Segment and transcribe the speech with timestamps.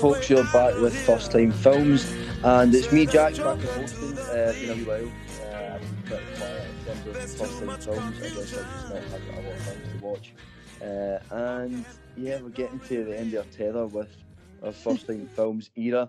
[0.00, 4.16] Folks, you're back with First Time Films, and it's me, Jack, back with hosting.
[4.16, 5.10] Uh, been a wee while.
[5.52, 8.16] Uh, I've been pretty quiet in terms of First Time Films.
[8.18, 10.32] I guess I've just not had a lot of things to watch.
[10.80, 11.84] Uh, and
[12.16, 14.16] yeah, we're getting to the end of our tether with
[14.62, 16.08] our First Time Films era,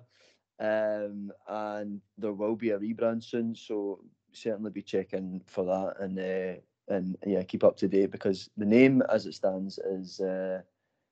[0.59, 4.01] um, and there will be a rebrand soon, so
[4.33, 6.59] certainly be checking for that and uh,
[6.93, 10.19] and yeah, keep up to date because the name as it stands is.
[10.19, 10.61] Uh,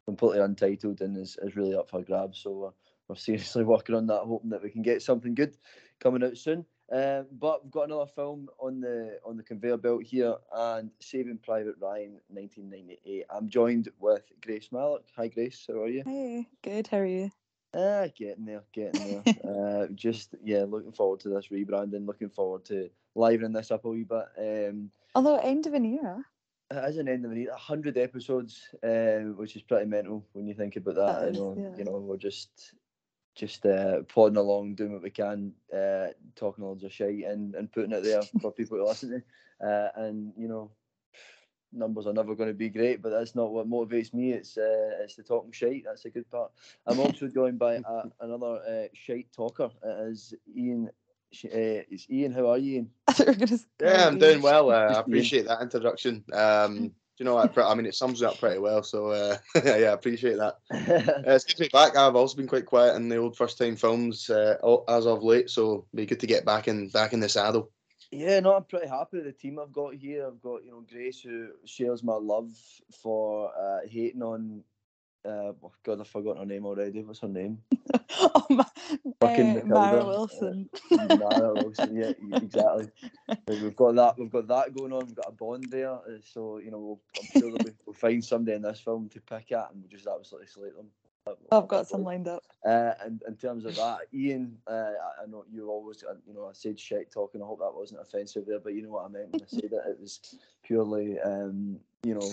[0.08, 2.40] completely untitled and is, is really up for grabs.
[2.40, 2.72] So we're,
[3.08, 5.56] we're seriously working on that, hoping that we can get something good
[6.00, 6.66] coming out soon.
[6.92, 11.38] Uh, but we've got another film on the on the conveyor belt here, and Saving
[11.38, 13.26] Private Ryan, 1998.
[13.30, 15.04] I'm joined with Grace Malik.
[15.18, 15.66] Hi, Grace.
[15.68, 16.04] How are you?
[16.06, 16.88] Hey, good.
[16.88, 17.30] How are you?
[17.76, 19.36] Ah, getting there, getting there.
[19.84, 22.08] uh, just yeah, looking forward to this rebranding.
[22.08, 24.70] Looking forward to livening this up a wee bit.
[24.70, 26.24] Um, Although end of an era.
[26.70, 30.54] It is an end of era, hundred episodes, uh, which is pretty mental when you
[30.54, 31.22] think about that.
[31.22, 31.78] That you know, yeah.
[31.78, 32.74] you know, we're just
[33.36, 37.72] just uh, plodding along, doing what we can, uh, talking loads of shit and, and
[37.72, 39.68] putting it there for people to listen to.
[39.68, 40.72] Uh, and you know,
[41.72, 44.32] numbers are never going to be great, but that's not what motivates me.
[44.32, 45.84] It's uh, it's the talking shite.
[45.86, 46.52] That's a good part.
[46.86, 49.70] I'm also joined by uh, another uh, shite talker.
[49.84, 50.90] It is Ian.
[51.32, 52.32] Sh- Uh, it's Ian.
[52.32, 52.92] How are you, Ian?
[53.08, 54.72] I thought you were gonna Yeah, I'm doing well.
[54.72, 56.24] Uh, I appreciate that introduction.
[56.34, 57.58] Um, do you know what?
[57.58, 58.84] I mean, it sums it up pretty well.
[58.84, 60.58] So uh, yeah, I appreciate that.
[60.72, 61.96] Uh, it's good to be back.
[61.96, 64.58] I've also been quite quiet in the old first time films uh,
[64.88, 67.72] as of late, so be good to get back in back in the saddle.
[68.12, 70.28] Yeah, no, I'm pretty happy with the team I've got here.
[70.28, 72.50] I've got, you know, Grace who shares my love
[73.02, 74.64] for uh, hating on
[75.26, 77.02] uh oh God, I've forgotten her name already.
[77.04, 77.60] What's her name?
[78.12, 78.66] oh, my,
[79.22, 80.06] Fucking uh, Mara.
[80.06, 80.70] Wilson.
[80.92, 82.12] Mara Wilson, yeah,
[82.42, 82.90] exactly.
[83.48, 85.92] We've got that we've got that going on, we've got a bond there.
[85.92, 89.10] uh, So, you know, we'll, I'm sure that we- we'll find somebody in this film
[89.10, 90.88] to pick at and we'll just absolutely slate them.
[91.52, 92.44] I've got some lined up.
[92.66, 96.34] Uh, and in terms of that, Ian, uh, I, I know you always, uh, you
[96.34, 97.42] know, I said shit talking.
[97.42, 99.66] I hope that wasn't offensive there, but you know what I meant when I said
[99.66, 99.74] it.
[99.90, 102.32] It was purely, um, you know,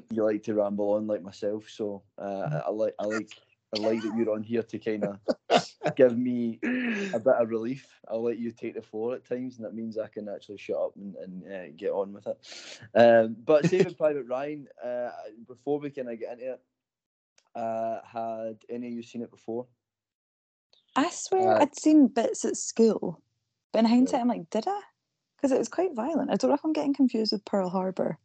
[0.10, 1.68] you like to ramble on like myself.
[1.68, 3.30] So uh, I like, I like,
[3.74, 5.66] I like that you're on here to kind of
[5.96, 7.86] give me a bit of relief.
[8.08, 10.76] I'll let you take the floor at times, and that means I can actually shut
[10.76, 12.38] up and, and uh, get on with it.
[12.94, 15.10] Um, but Saving Private Ryan, uh,
[15.48, 16.60] before we kind of get into it,
[17.54, 19.66] uh, had any of you seen it before?
[20.96, 23.22] I swear Uh, I'd seen bits at school,
[23.72, 24.80] but in hindsight, I'm like, did I?
[25.36, 26.30] Because it was quite violent.
[26.30, 28.18] I don't know if I'm getting confused with Pearl Harbor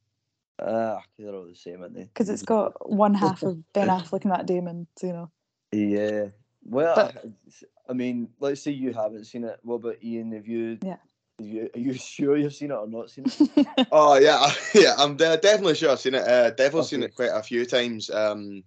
[0.59, 2.03] Ah, they're all the same, aren't they?
[2.05, 4.87] because it's got one half of Ben Affleck and that Damon.
[4.97, 5.31] So you know,
[5.71, 6.27] Yeah.
[6.63, 9.59] Well, But- I, I mean, let's say you haven't seen it.
[9.63, 10.31] What about Ian?
[10.33, 10.77] Have you?
[10.83, 10.97] Yeah.
[11.39, 13.67] Have you, are you sure you've seen it or not seen it?
[13.91, 14.95] Oh yeah, yeah.
[14.97, 16.27] I'm de- definitely sure I've seen it.
[16.27, 18.09] Uh, definitely seen it quite a few times.
[18.09, 18.63] Um,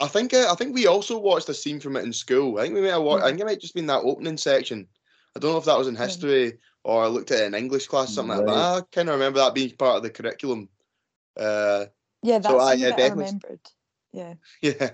[0.00, 2.58] I think uh, I think we also watched a scene from it in school.
[2.58, 4.86] I think we may have watched, I think it might just been that opening section.
[5.36, 7.86] I don't know if that was in history or I looked at it in English
[7.86, 8.52] class, something like that.
[8.54, 10.68] I kind of remember that being part of the curriculum.
[11.40, 11.86] Uh,
[12.22, 13.60] yeah, that's So, uh, the yeah, bit I definitely- remembered.
[14.12, 14.90] Yeah, yeah.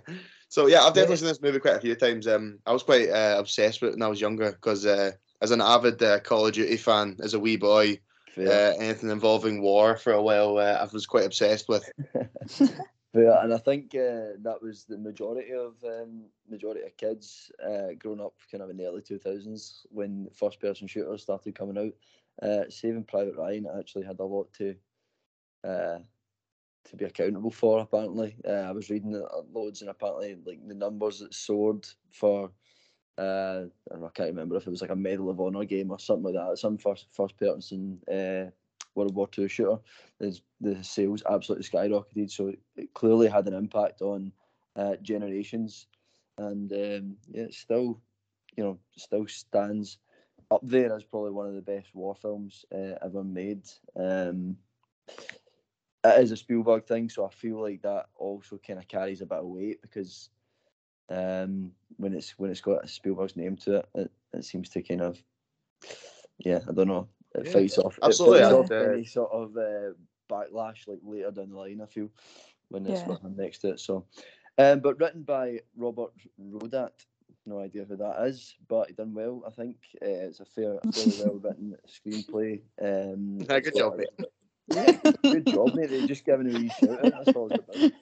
[0.48, 1.16] So yeah, I've definitely Yeah.
[1.16, 2.26] seen this movie quite a few times.
[2.28, 5.12] Um, I was quite uh, obsessed with it when I was younger because uh,
[5.42, 7.98] as an avid uh, Call of Duty fan, as a wee boy,
[8.34, 8.74] Fair.
[8.74, 11.90] uh, anything involving war for a while, uh, I was quite obsessed with.
[12.46, 13.38] Fair.
[13.42, 18.20] And I think uh, that was the majority of um, majority of kids uh, growing
[18.20, 22.46] up kind of in the early two thousands when first person shooters started coming out.
[22.46, 24.74] Uh, Saving Private Ryan actually had a lot to
[25.64, 25.98] uh,
[26.91, 27.80] to be accountable for.
[27.80, 32.50] Apparently, uh, I was reading it loads, and apparently, like the numbers that soared for.
[33.19, 35.91] Uh, I, know, I can't remember if it was like a Medal of Honor game
[35.91, 36.58] or something like that.
[36.58, 38.50] Some first first person uh,
[38.94, 39.78] World War Two shooter.
[40.19, 44.33] There's, the sales absolutely skyrocketed, so it, it clearly had an impact on
[44.74, 45.86] uh, generations,
[46.38, 48.00] and um, yeah, it still,
[48.56, 49.98] you know, still stands
[50.50, 53.62] up there as probably one of the best war films uh, ever made.
[53.97, 54.56] Um,
[56.10, 59.26] it is a Spielberg thing, so I feel like that also kind of carries a
[59.26, 60.30] bit of weight because
[61.08, 65.03] um, when it's when it's got Spielberg's name to it, it, it seems to kind
[65.03, 65.22] of
[66.38, 69.56] yeah, I don't know, it Yeah, fights off, absolutely, it fights off any sort of
[69.56, 69.92] uh,
[70.28, 71.80] backlash like later down the line.
[71.80, 72.10] I feel
[72.68, 73.09] when it's Yeah.
[73.09, 73.80] got next to it.
[73.80, 74.04] So,
[74.59, 76.91] um, but written by Robert Rodat.
[77.48, 79.44] No idea who that is, but he done well.
[79.47, 82.60] I think uh, it's a fair, a fairly well written screenplay.
[82.82, 84.09] Um, Yeah, good job, mate.
[84.68, 85.91] Yeah, good job, mate.
[85.91, 87.13] They just giving a wee shout out.
[87.13, 87.92] That's all it's about.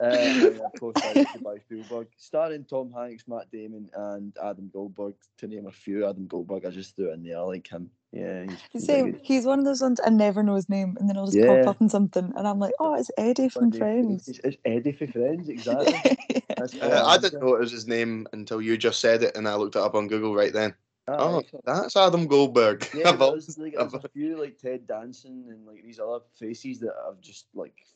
[0.00, 5.14] Uh, and of course, directed by Spielberg, starring Tom Hanks, Matt Damon, and Adam Goldberg,
[5.38, 6.08] to name a few.
[6.08, 7.38] Adam Goldberg, I just threw in there.
[7.38, 7.90] I like him.
[8.12, 9.18] Yeah, he's, he's Same.
[9.22, 11.46] He's one of those ones I never know his name, and then I'll just Yeah.
[11.46, 13.78] pop up on something, and I'm like, oh, it's Eddie from Funny.
[13.78, 14.28] Friends.
[14.28, 16.42] It's, it's Eddie from Friends, exactly.
[16.56, 19.48] That's Uh, I didn't know it was his name until you just said it, and
[19.48, 20.74] I looked it up on Google right then.
[21.06, 21.64] Oh, excellent.
[21.66, 22.88] that's Adam Goldberg.
[22.94, 26.00] Yeah, I've but always- there's, like, there's a few like Ted Danson and like these
[26.00, 27.86] other faces that have just like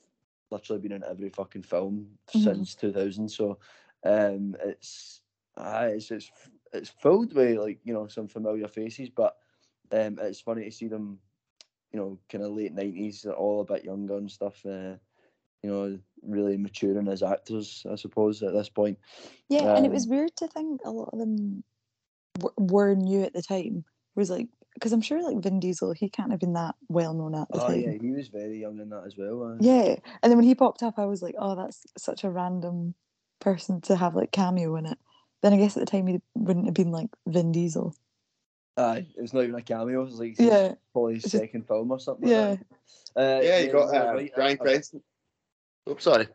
[0.50, 2.42] literally been in every fucking film Mhm.
[2.44, 3.28] since 2000.
[3.28, 3.58] So
[4.04, 5.20] um, it's
[5.56, 6.30] ah, it's it's
[6.72, 9.36] it's filled with like you know some familiar faces, but
[9.92, 11.18] um, it's funny to see them,
[11.92, 14.64] you know, kind of late 90s, all a bit younger and stuff.
[14.66, 14.96] Uh,
[15.62, 18.96] you know, really maturing as actors, I suppose, at this point.
[19.48, 21.64] Yeah, and it was Um, weird to think a lot of them
[22.38, 23.84] w- were new at the time.
[24.14, 27.34] Was like because I'm sure like Vin Diesel, he can't have been that well known
[27.34, 27.80] at the Oh time.
[27.80, 29.42] yeah, he was very young in that as well.
[29.42, 32.30] Uh, Yeah, and then when he popped up, I was like, oh, that's such a
[32.30, 32.94] random
[33.40, 34.98] person to have like cameo in it.
[35.42, 37.94] Then I guess at the time he wouldn't have been like Vin Diesel.
[38.76, 40.02] Aye, was not even a cameo.
[40.02, 42.28] It was like his- Yeah, probably his It's just- second film or something.
[42.28, 42.50] yeah.
[42.50, 42.60] Like
[43.14, 43.38] that.
[43.38, 45.02] Uh, yeah, you got you're uh, right, I- Bryan I- Cranston.
[45.90, 46.28] Oops, sorry.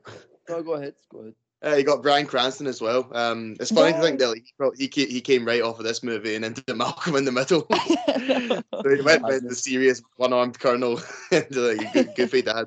[0.50, 0.96] No, go ahead.
[1.10, 1.36] Go ahead.
[1.64, 3.10] Uh, you got Bryan Cranston as well.
[3.14, 6.04] Um, it's funny to think that like, he he he came right off of this
[6.04, 7.66] movie and into Malcolm in the Middle.
[7.72, 11.02] so he went with the serious one-armed colonel
[11.32, 12.66] into like a goofy dad.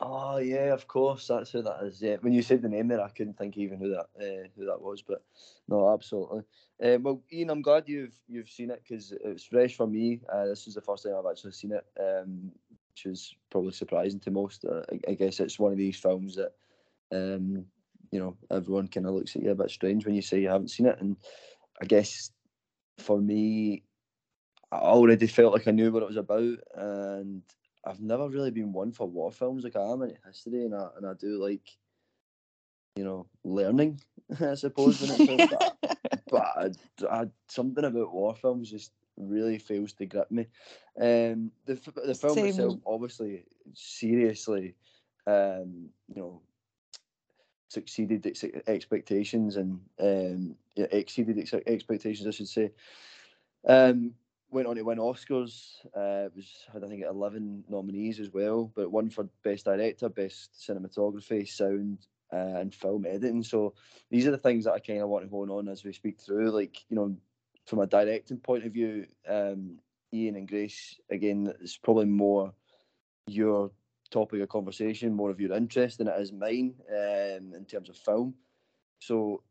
[0.00, 1.26] Oh yeah, of course.
[1.26, 2.02] That's who that is.
[2.02, 4.66] Yeah, when you said the name there, I couldn't think even who that uh, who
[4.66, 5.02] that was.
[5.02, 5.22] But
[5.66, 6.42] no, absolutely.
[6.82, 10.20] Uh, well, Ian, I'm glad you've you've seen it because it was fresh for me.
[10.32, 12.52] Uh, this is the first time I've actually seen it, um,
[12.92, 14.66] which is probably surprising to most.
[14.66, 16.52] Uh, I, I guess it's one of these films that,
[17.10, 17.64] um,
[18.10, 20.48] you know, everyone kind of looks at you a bit strange when you say you
[20.48, 21.16] haven't seen it, and
[21.80, 22.30] I guess
[22.98, 23.82] for me,
[24.70, 27.42] I already felt like I knew what it was about, and
[27.84, 29.64] I've never really been one for war films.
[29.64, 31.68] Like I am into history, and I and I do like,
[32.96, 34.00] you know, learning.
[34.40, 35.72] I suppose when it's about that.
[36.30, 36.70] But I,
[37.10, 40.46] I, something about war films just really fails to grip me.
[41.00, 42.46] Um, the the film Same.
[42.46, 44.74] itself, obviously, seriously,
[45.26, 46.42] um, you know,
[47.68, 52.72] succeeded ex- expectations and um, yeah, exceeded ex- expectations, I should say.
[53.66, 54.14] Um,
[54.50, 55.84] went on to win Oscars.
[55.94, 60.54] Uh, was had I think eleven nominees as well, but one for best director, best
[60.54, 63.42] cinematography, sound, uh, and film editing.
[63.42, 63.74] So
[64.10, 66.18] these are the things that I kind of want to hone on as we speak
[66.18, 66.50] through.
[66.50, 67.16] Like you know,
[67.66, 69.78] from a directing point of view, um,
[70.12, 72.52] Ian and Grace again, it's probably more
[73.26, 73.70] your
[74.10, 77.96] topic of conversation, more of your interest than it is mine um, in terms of
[77.96, 78.34] film.
[78.98, 79.42] So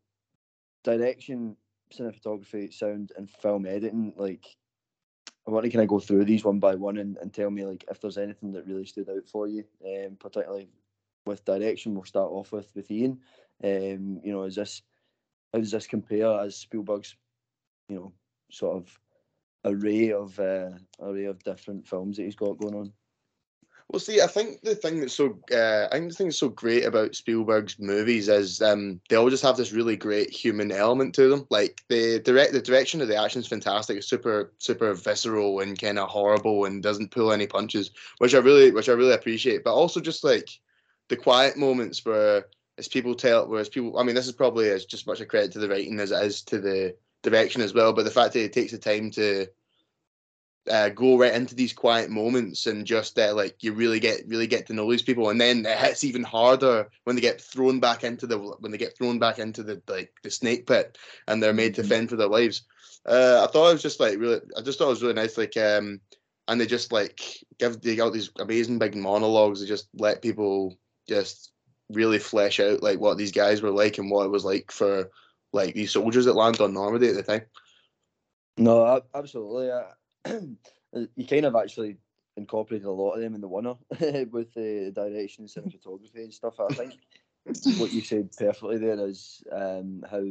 [0.83, 1.55] direction,
[1.93, 4.45] cinematography, sound, and film editing, like
[5.47, 7.65] I want to kind of go through these one by one and, and tell me
[7.65, 10.67] like if there's anything that really stood out for you, um, particularly
[11.25, 11.93] with direction.
[11.93, 13.19] We'll start off with with Ian.
[13.63, 14.81] Um, you know, is this
[15.53, 17.15] how does this compare as Spielberg's,
[17.87, 18.13] you know,
[18.51, 18.99] sort of
[19.63, 22.93] array of uh, array of different films that he's got going on?
[23.89, 26.49] Well, see, I think the thing that's so uh, I think the thing that's so
[26.49, 31.15] great about Spielberg's movies is um, they all just have this really great human element
[31.15, 31.47] to them.
[31.49, 33.95] Like the direct the direction of the action is fantastic.
[33.95, 38.39] It's super super visceral and kind of horrible and doesn't pull any punches, which I
[38.39, 39.63] really which I really appreciate.
[39.63, 40.49] But also just like
[41.07, 42.47] the quiet moments where
[42.77, 45.53] as people tell, whereas people, I mean, this is probably as just much a credit
[45.53, 47.93] to the writing as it is to the direction as well.
[47.93, 49.47] But the fact that it takes the time to
[50.69, 54.47] uh, go right into these quiet moments and just uh, like you really get really
[54.47, 57.79] get to know these people and then it hits even harder when they get thrown
[57.79, 60.97] back into the when they get thrown back into the like the snake pit
[61.27, 61.87] and they're made to Mhm.
[61.87, 62.63] fend for their lives
[63.05, 65.37] uh, i thought it was just like really i just thought it was really nice
[65.37, 65.99] like um
[66.47, 67.21] and they just like
[67.59, 71.51] give they got these amazing big monologues they just let people just
[71.89, 75.09] really flesh out like what these guys were like and what it was like for
[75.53, 77.43] like these soldiers that landed on normandy at the time
[78.57, 79.71] No, absolutely.
[79.71, 79.83] Uh,
[81.15, 81.97] you kind of actually
[82.35, 83.75] incorporated a lot of them in the winner
[84.31, 86.59] with the direction and cinematography and stuff.
[86.59, 86.93] I think
[87.79, 90.23] what you said perfectly there is um, how,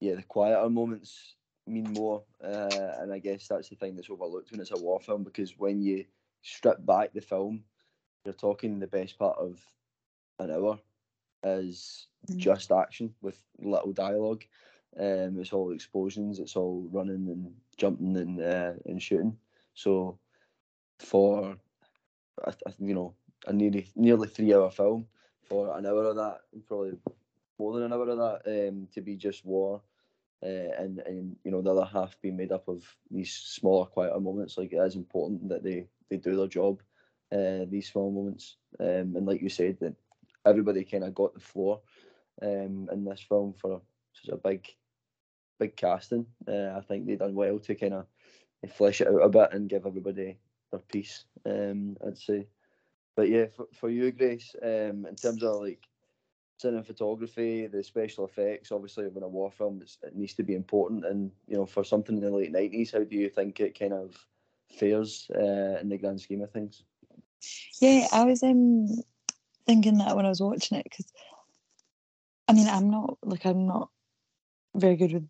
[0.00, 1.34] yeah, the quieter moments
[1.66, 5.00] mean more, uh, and I guess that's the thing that's overlooked when it's a war
[5.00, 6.04] film because when you
[6.42, 7.64] strip back the film,
[8.24, 9.60] you're talking the best part of
[10.38, 10.78] an hour
[11.42, 12.38] is Mm.
[12.38, 14.44] just action with little dialogue.
[14.98, 16.38] Um, it's all explosions.
[16.38, 19.36] It's all running and jumping and uh, and shooting.
[19.74, 20.18] So
[20.98, 21.56] for
[22.78, 23.14] you know
[23.46, 25.06] a nearly nearly three hour film
[25.48, 26.92] for an hour of that, probably
[27.58, 29.82] more than an hour of that, um, to be just war,
[30.42, 34.20] uh, and and you know the other half being made up of these smaller, quieter
[34.20, 34.56] moments.
[34.58, 36.80] Like it is important that they they do their job.
[37.32, 39.94] Uh, these small moments, um, and like you said, that
[40.46, 41.80] everybody kind of got the floor
[42.42, 43.80] um, in this film for
[44.12, 44.66] such a big,
[45.58, 46.26] big casting.
[46.46, 48.06] Uh, I think they done well to kind of
[48.72, 50.38] flesh it out a bit and give everybody
[50.70, 51.24] their piece.
[51.46, 52.46] Um, I'd say.
[53.16, 55.86] But yeah, for, for you, Grace, um, in terms of like
[56.62, 61.04] cinematography, the special effects, obviously, when a war film, it needs to be important.
[61.04, 63.92] And you know, for something in the late nineties, how do you think it kind
[63.92, 64.16] of
[64.78, 66.82] fares uh, in the grand scheme of things?
[67.80, 68.88] Yeah, I was um
[69.66, 71.12] thinking that when I was watching it because
[72.48, 73.90] I mean I'm not like I'm not
[74.74, 75.28] very good with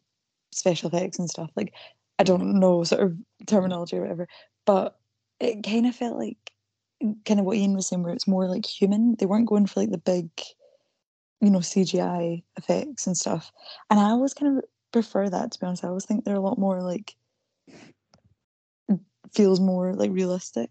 [0.54, 1.50] special effects and stuff.
[1.56, 1.72] Like
[2.18, 2.36] I mm-hmm.
[2.36, 4.28] don't know sort of terminology or whatever,
[4.66, 4.98] but
[5.40, 6.38] it kind of felt like
[7.02, 9.16] mm, kind of what Ian was saying, where it's more like human.
[9.18, 10.28] They weren't going for like the big,
[11.40, 13.52] you know, CGI effects and stuff.
[13.90, 15.84] And I always kind of prefer that to be honest.
[15.84, 17.14] I always think they're a lot more like
[18.90, 19.00] mm,
[19.32, 20.70] feels more like realistic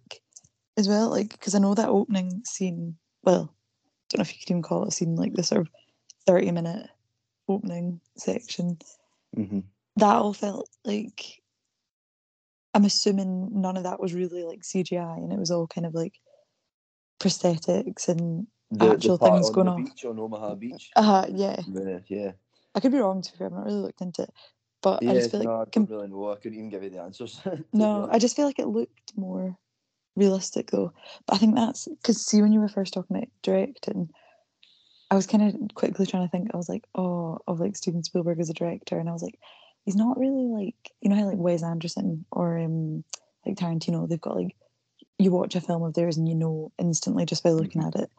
[0.77, 1.09] as well.
[1.09, 2.95] Like because I know that opening scene.
[3.23, 5.61] Well, I don't know if you could even call it a scene like the sort
[5.61, 5.69] of
[6.25, 6.89] thirty minute
[7.47, 8.77] opening section.
[9.35, 9.59] Mm-hmm.
[9.97, 11.41] That all felt like
[12.73, 15.93] I'm assuming none of that was really like CGI and it was all kind of
[15.93, 16.13] like
[17.19, 19.83] prosthetics and The, actual the things on going the on.
[19.83, 20.89] beach on Omaha Beach.
[20.95, 21.61] Uh yeah.
[21.67, 22.31] Yeah, yeah.
[22.75, 24.33] I could be wrong to be fair, I've not really looked into it.
[24.81, 26.31] But I just feel no, like I com- don't really know.
[26.31, 27.39] I couldn't even give you the answers.
[27.73, 29.57] no, I just feel like it looked more
[30.15, 30.91] realistic though.
[31.25, 34.09] But I think that's because see when you were first talking about directing,
[35.13, 36.49] I was kind of quickly trying to think.
[36.53, 39.39] I was like, oh, of like Steven Spielberg as a director, and I was like,
[39.85, 43.03] he's not really like you know how like Wes Anderson or um
[43.45, 44.55] like Tarantino, they've got like
[45.19, 47.89] you watch a film of theirs and you know instantly just by looking Mm-hmm.
[47.89, 48.11] at it.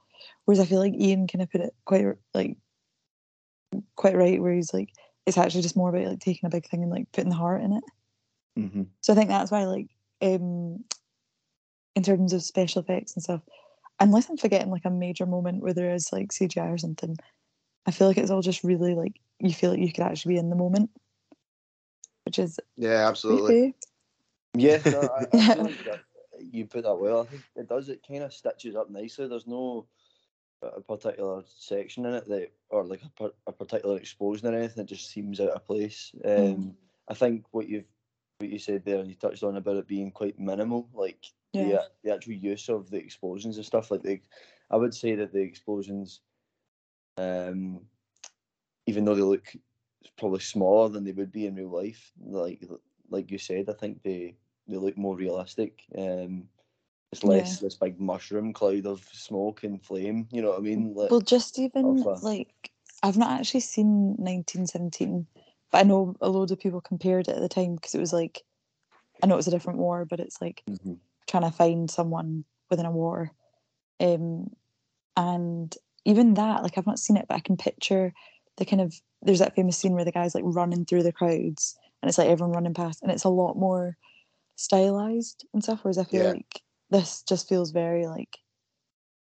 [0.45, 2.59] Whereas I feel like Ian kind of put it quite like
[3.97, 4.91] quite right, where he's like
[5.27, 7.63] it's actually just more about like taking a big thing and like putting the heart
[7.63, 7.85] in it.
[8.59, 8.87] Mhm.
[9.01, 9.89] So I think that's why, like,
[10.23, 10.85] um,
[11.97, 13.43] in terms of special effects and stuff,
[14.05, 17.17] unless I'm forgetting like a major moment where there is like CGI or something,
[17.87, 20.39] I feel like it's all just really like you feel like you could actually be
[20.39, 20.91] in the moment,
[22.25, 23.73] which is Yeah, absolutely.
[23.73, 23.77] creepy.
[24.57, 25.79] Yeah, no, I, I like
[26.39, 27.23] you put that well.
[27.23, 27.89] I think it does.
[27.89, 29.27] It kind of stitches up nicely.
[29.27, 29.87] There's no
[30.63, 34.89] a particular section in it that, or like a, a particular explosion or anything It
[34.89, 36.13] just seems out of place.
[36.25, 36.75] Um, Mm.
[37.09, 37.85] I think what you've
[38.45, 41.81] what you said there and you touched on about it being quite minimal, like Yeah.
[41.81, 43.91] a- the actual use of the explosions and stuff.
[43.91, 44.21] Like the,
[44.71, 46.21] I would say that the explosions,
[47.17, 47.81] um,
[48.87, 49.53] even though they look
[50.17, 52.63] probably smaller than they would be in real life, like
[53.11, 54.37] like you said, I think they
[54.67, 55.85] they look more realistic.
[55.97, 56.49] Um,
[57.13, 60.27] it's less this big mushroom cloud of smoke and flame.
[60.33, 60.95] You know what I mean?
[60.95, 62.73] Like, Well, just even like
[63.03, 65.27] I've not actually seen 1917,
[65.75, 68.13] but I know a load of people compared it at the time because it was
[68.13, 68.45] like
[69.21, 70.99] I know it was a different war, but it's like Mhm.
[71.27, 73.33] trying to find someone within a war.
[73.99, 74.55] Um,
[75.17, 78.13] and even that, like I've not seen it, but I can picture
[78.57, 81.77] the kind of there's that famous scene where the guy's like running through the crowds
[82.01, 83.97] and it's like everyone running past, and it's a lot more
[84.55, 85.81] stylized and stuff.
[85.83, 86.31] Whereas I feel Yeah.
[86.35, 88.39] like this just feels very like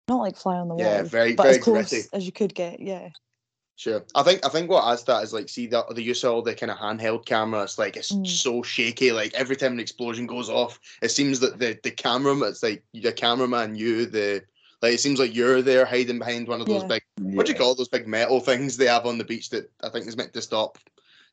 [0.08, 2.08] not like fly on the wall, Yeah, very- but very as close gritty.
[2.14, 2.80] as you could get.
[2.80, 3.10] Yeah,
[3.80, 4.04] Sure.
[4.14, 6.42] I think I think what adds that is like see the the use of all
[6.42, 7.62] the kind of handheld camera.
[7.62, 8.26] It's like it's Mm.
[8.26, 9.10] so shaky.
[9.10, 12.84] Like every time an explosion goes off, it seems that the the camera it's like
[12.92, 14.42] the cameraman, you the
[14.82, 16.88] like it seems like you're there hiding behind one of those Yeah.
[16.88, 19.70] big what do you call those big metal things they have on the beach that
[19.82, 20.76] I think is meant to stop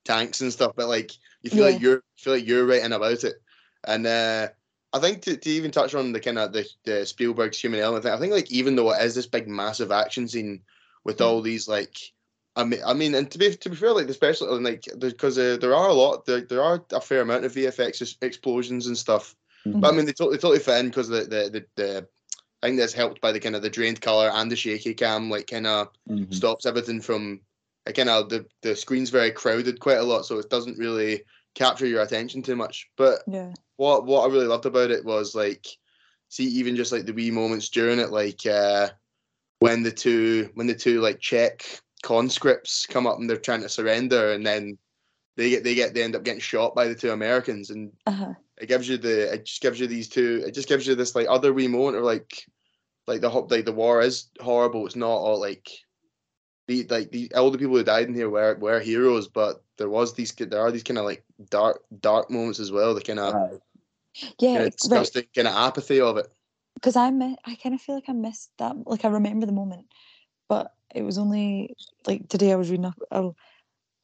[0.05, 0.71] tanks and stuff.
[0.77, 1.11] But like
[1.41, 1.71] you feel Yeah.
[1.73, 3.41] like you're feel like you're writing about it.
[3.83, 4.47] And uh
[4.93, 8.05] I think to, to even touch on the kind of the, the Spielberg's human element
[8.05, 10.61] thing, I think like even though it is this big massive action scene
[11.03, 11.97] with all these like
[12.57, 15.57] I mean, I mean, and to be to be fair, like especially like because uh,
[15.61, 19.35] there are a lot, there, there are a fair amount of VFX explosions and stuff.
[19.81, 22.07] But I mean, they totally totally fit in because the, the the the
[22.63, 25.29] I think that's helped by the kind of the drained color and the shaky cam,
[25.29, 26.33] like kind of Mhm.
[26.33, 27.41] stops everything from
[27.93, 31.23] kind of the the screen's very crowded quite a lot, so it doesn't really
[31.53, 32.89] capture your attention too much.
[32.97, 35.67] But yeah, what what I really loved about it was like
[36.29, 38.89] see even just like the wee moments during it, like uh
[39.59, 43.69] when the two when the two like Czech conscripts come up and they're trying to
[43.69, 44.77] surrender and then
[45.35, 48.33] they get they get they end up getting shot by the two Americans and uh-huh.
[48.57, 51.15] it gives you the it just gives you these two it just gives you this
[51.15, 52.45] like other wee moment of like
[53.07, 55.69] like the ho- like the war is horrible it's not all like
[56.67, 59.89] the like the all the people who died in here were were heroes but there
[59.89, 63.19] was these there are these kind of like dark dark moments as well the kind
[63.19, 63.57] of Aye.
[64.39, 65.27] yeah, kind of right.
[65.33, 66.27] kind of apathy of it
[66.75, 68.75] Because I mi- I kind of feel like I missed that.
[68.85, 69.85] Like I remember the moment,
[70.47, 71.75] but it was only
[72.05, 72.99] like today I was reading up.
[73.11, 73.29] I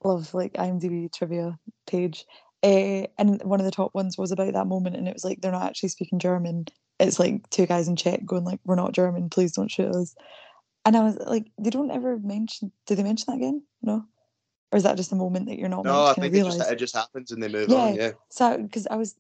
[0.04, 2.26] love like IMDb trivia page,
[2.64, 5.42] uh, and one of the top ones was about that moment, and it was like
[5.42, 6.66] they're not actually speaking German.
[7.00, 10.16] It's like two guys in Czech going like, "We're not German, please don't shoot us."
[10.86, 12.72] And I was like, they don't ever mention.
[12.88, 13.64] Did they mention that again?
[13.82, 14.06] No,
[14.72, 16.76] or is that just a moment that you're not no I think it just it
[16.78, 17.78] just happens and they move Yeah.
[17.78, 19.16] on yeah So because I was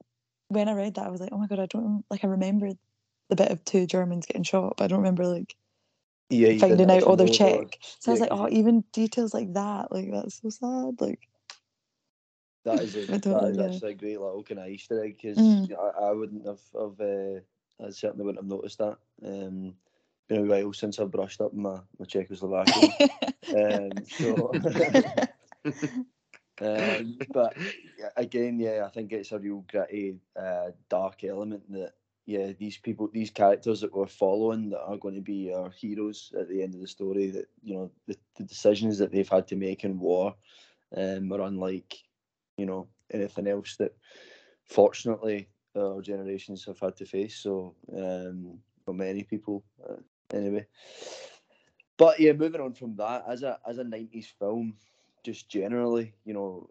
[0.50, 2.24] when I read that, I was like, oh my god, I don't like.
[2.24, 2.70] I remember
[3.30, 5.56] the bit of two Germans getting shot, but I don't remember like
[6.30, 7.78] Yeah, finding out all their know check.
[8.00, 11.00] So I was yeah, like, oh, even details like that, like that's so sad.
[11.02, 11.28] Like,
[12.66, 13.64] That is a, I that don't- is yeah.
[13.66, 15.72] actually a great little kind of Easter egg because Mm.
[15.78, 17.40] I, I wouldn't have, have uh,
[17.86, 18.98] I certainly wouldn't have noticed that.
[19.26, 19.76] Um,
[20.30, 22.94] been a while since I've brushed up my my Czechoslovakian.
[23.54, 24.52] um, so,
[26.62, 27.58] um, but
[28.16, 31.94] again, yeah, I think it's a real gritty, uh, dark element that
[32.26, 36.32] yeah, these people, these characters that we're following that are going to be our heroes
[36.40, 37.32] at the end of the story.
[37.32, 40.36] That you know the, the decisions that they've had to make in war
[40.96, 41.96] um, are unlike
[42.58, 43.94] you know anything else that
[44.66, 47.36] fortunately our generations have had to face.
[47.36, 49.98] So um, for many people, uh,
[50.34, 50.66] anyway.
[51.98, 54.76] But yeah, moving on from that, as a as a nineties film,
[55.26, 56.70] just generally, you know,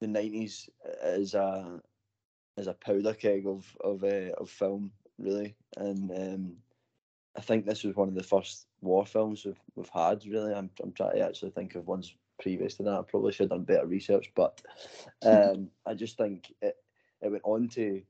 [0.00, 0.68] the nineties
[1.04, 1.80] is a
[2.56, 6.52] is a powder keg of of uh, of film, really, and um,
[7.36, 10.24] I think this was one of the first war films we've we've had.
[10.26, 12.98] Really, I'm I'm trying to actually think of ones previous to that.
[12.98, 14.60] I probably should have done better research, but
[15.22, 16.76] um, I just think it
[17.22, 18.02] it went on to,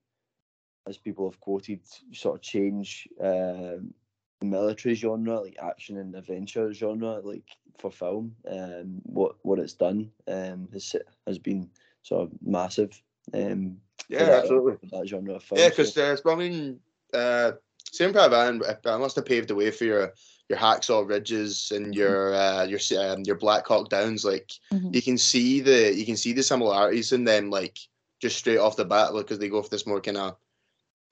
[0.89, 1.81] as people have quoted,
[2.13, 3.95] sort of change um,
[4.41, 8.35] the military genre, like action and adventure genre, like for film.
[8.51, 10.97] Um, what what it's done um, has
[11.27, 11.71] has been
[12.03, 13.01] sort of massive.
[13.33, 13.77] Um,
[14.09, 14.77] Yeah, that- absolutely.
[14.89, 15.59] for that genre of film.
[15.61, 16.81] Yeah, so- because uh, I mean,
[17.15, 17.53] uh,
[17.91, 20.13] Saving Private Ryan, uh, must have paved the way for your
[20.49, 24.25] your Hacksaw Ridges and your uh, your um, your Black Hawk Downs.
[24.25, 24.95] Like Mhm.
[24.95, 27.79] you can see the you can see the similarities in them, like
[28.21, 30.37] just straight off the bat, because they go for this more kind of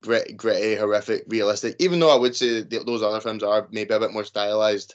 [0.03, 1.77] grit, gritty, horrific, realistic.
[1.79, 4.95] Even though I would say th- those other films are maybe a bit more stylized,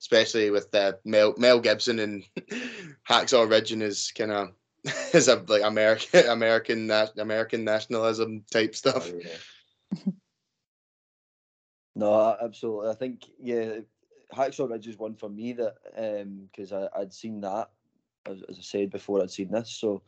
[0.00, 2.24] especially with uh, Mel Mel Gibson and
[3.08, 4.48] Hacksaw Ridge and his kind of
[5.14, 9.10] is a like American American na- American nationalism type stuff.
[9.12, 10.12] Oh, yeah.
[11.94, 12.90] no, absolutely.
[12.90, 13.78] I think yeah,
[14.34, 15.74] Hacksaw Ridge is one for me that
[16.50, 17.70] because I I'd seen that
[18.26, 20.02] as, as I said before I'd seen this, so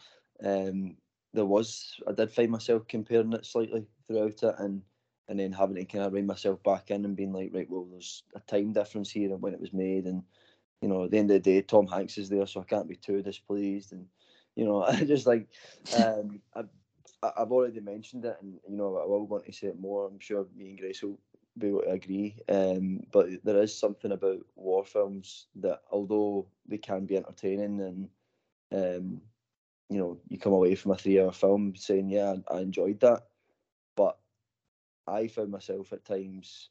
[0.45, 0.97] um,
[1.33, 4.83] there was I did find myself comparing it slightly throughout it and.
[5.27, 7.87] And then having to kind of rein myself back in and being like, right, well,
[7.91, 10.23] there's a time difference here and when it was made, and
[10.83, 12.87] you know, at the end of the day, Tom Hanks is there, so I can't
[12.87, 13.93] be too displeased.
[13.95, 14.07] And
[14.57, 15.49] you know, I just like,
[15.97, 16.63] um, I,
[17.23, 20.07] I- I've already mentioned it, and you know, I will want to say it more.
[20.07, 21.21] I'm sure me and Grace will
[21.59, 22.39] be able to agree.
[22.49, 28.09] Um, but there is something about war films that, although they can be entertaining, and
[28.73, 29.23] um,
[29.91, 33.29] you know, you come away from a three-hour film saying, "Yeah, I I enjoyed that,"
[33.97, 34.19] but
[35.07, 36.71] I found myself at times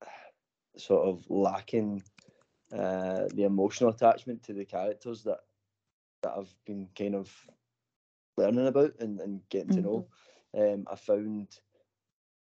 [0.76, 2.02] sort of lacking
[2.72, 5.40] uh, the emotional attachment to the characters that
[6.22, 7.30] that I've been kind of
[8.36, 10.06] learning about and, and getting to know.
[10.56, 11.48] Um, I found,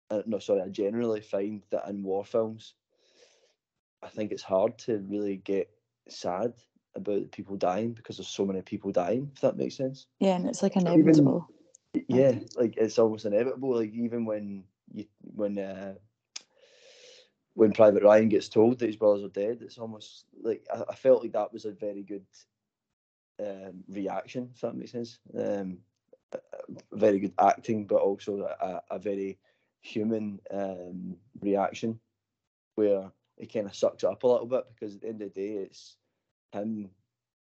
[0.10, 2.73] uh, no, sorry, I generally find that in war films,
[4.04, 5.69] I think it's hard to really get
[6.08, 6.54] sad
[6.95, 9.32] about people dying because there's so many people dying.
[9.34, 10.08] If that makes sense.
[10.19, 11.49] yeah, and it's like Even- inevitable.
[12.10, 13.78] Yeah, like it's almost inevitable.
[13.78, 15.93] Like even when you when uh,
[17.54, 20.95] when Private Ryan gets told that his brothers are dead, it's almost like I, I
[20.95, 22.25] felt like that was a very good
[23.39, 24.50] um, reaction.
[24.54, 25.19] If that makes sense.
[25.38, 25.80] Um,
[26.91, 29.39] very good acting, but also a, a very
[29.82, 32.00] human um, reaction
[32.76, 35.34] where it kind of sucks it up a little bit because at the end of
[35.34, 35.98] the day, it's
[36.52, 36.89] him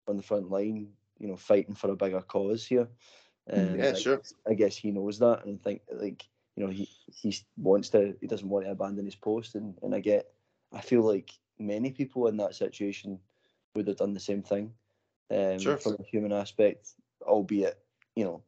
[0.09, 2.89] on the front line, you know, fighting for a bigger cause here.
[3.53, 4.23] Um, Yeah, I sure.
[4.49, 8.15] I guess he knows that, and I think like you know he he wants to,
[8.21, 10.33] he doesn't want to abandon his post, and and I get,
[10.73, 13.19] I feel like many people in that situation
[13.75, 14.73] would have done the same thing,
[15.33, 15.77] um, Sure.
[15.79, 17.79] from a human aspect, albeit
[18.17, 18.43] you know.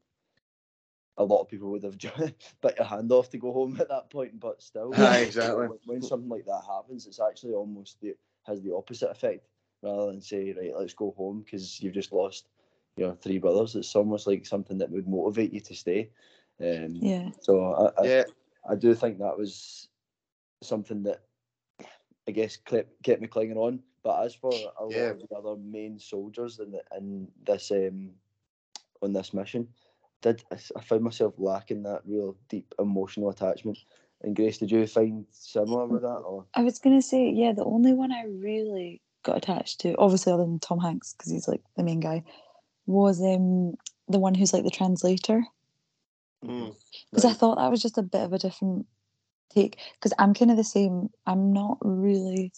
[1.16, 1.98] A lot of people would have
[2.62, 5.68] bit your hand off to go home at that point, but still, Aye, exactly.
[5.68, 8.14] when, when something like that happens, it's actually almost the,
[8.46, 9.46] has the opposite effect
[9.82, 12.48] rather than say, right, let's go home because you've just lost
[12.96, 13.76] your three brothers.
[13.76, 16.10] It's almost like something that would motivate you to stay.
[16.60, 17.30] Um, Yeah.
[17.40, 18.22] So I, I, Yeah,
[18.70, 19.88] I do think that was
[20.62, 21.20] something that
[22.26, 23.82] I guess kept, kept me clinging on.
[24.04, 25.10] But as for a lot Yeah.
[25.10, 28.12] of the other main soldiers in the, in this um,
[29.02, 29.66] on this mission,
[30.20, 33.78] did I s- I found myself lacking that real deep emotional attachment.
[34.20, 36.18] And Grace, did you find similar with that?
[36.18, 40.32] Or I was gonna say, yeah, the only one I really got attached to, obviously
[40.32, 42.22] other than Tom Hanks, because he's like the main guy,
[42.86, 43.74] was um
[44.08, 45.44] the one who's like the translator.
[46.44, 46.76] Mm.
[47.10, 48.86] Because I thought that was just a bit of a different
[49.48, 49.78] take.
[49.94, 51.08] Because I'm kind of the same.
[51.26, 52.52] I'm not really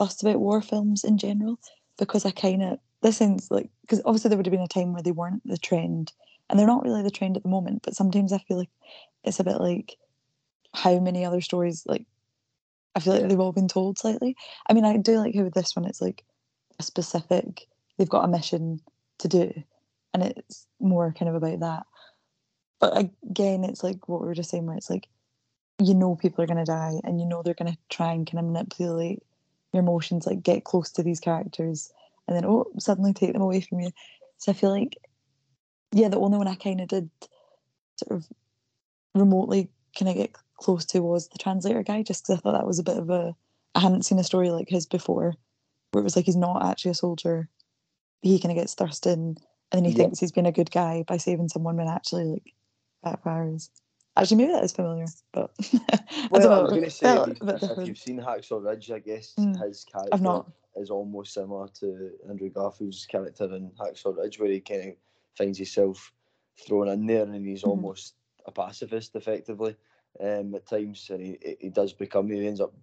[0.00, 1.60] fussed about war films in general
[1.98, 4.94] because I kind of this sounds like because obviously there would have been a time
[4.94, 6.12] where they weren't the trend,
[6.48, 7.82] and they're not really the trend at the moment.
[7.82, 8.70] But sometimes I feel like
[9.24, 9.96] it's a bit like
[10.74, 12.06] how many other stories like
[12.96, 14.36] I feel like they've all been told slightly.
[14.68, 16.24] I mean, I do like how with this one it's like
[16.78, 17.66] a specific.
[17.98, 18.80] They've got a mission
[19.18, 19.52] to do,
[20.14, 21.82] and it's more kind of about that.
[22.80, 22.96] But
[23.28, 25.08] again, it's like what we were just saying, where it's like
[25.78, 28.26] you know people are going to die, and you know they're going to try and
[28.26, 29.22] kind of manipulate
[29.72, 31.92] your emotions, like get close to these characters,
[32.26, 33.90] and then oh, suddenly take them away from you.
[34.38, 34.96] So I feel like,
[35.92, 37.10] yeah, the only one I kind of did
[37.96, 38.26] sort of
[39.14, 42.66] remotely kind of get close to was the translator guy, just because I thought that
[42.66, 43.34] was a bit of a.
[43.74, 45.34] I hadn't seen a story like his before,
[45.92, 47.48] where it was like he's not actually a soldier.
[48.22, 49.36] He kind of gets thrust in, and
[49.72, 49.98] then he Yeah.
[49.98, 52.54] thinks he's been a good guy by saving someone when actually like
[53.04, 53.70] backfires.
[54.16, 57.62] Actually, maybe that is familiar, but I Well, don't I was going to say, if,
[57.80, 59.66] if you've seen Hacksaw Ridge, I guess Mm.
[59.66, 60.42] his character
[60.76, 64.94] is almost similar to Andrew Garfield's character in Hacksaw Ridge, where he kind of
[65.36, 66.12] finds himself
[66.66, 67.68] thrown in there and he's Mhm.
[67.68, 68.14] almost
[68.46, 69.76] a pacifist, effectively,
[70.20, 71.08] um, at times.
[71.10, 72.74] And he, he- he does become, he ends up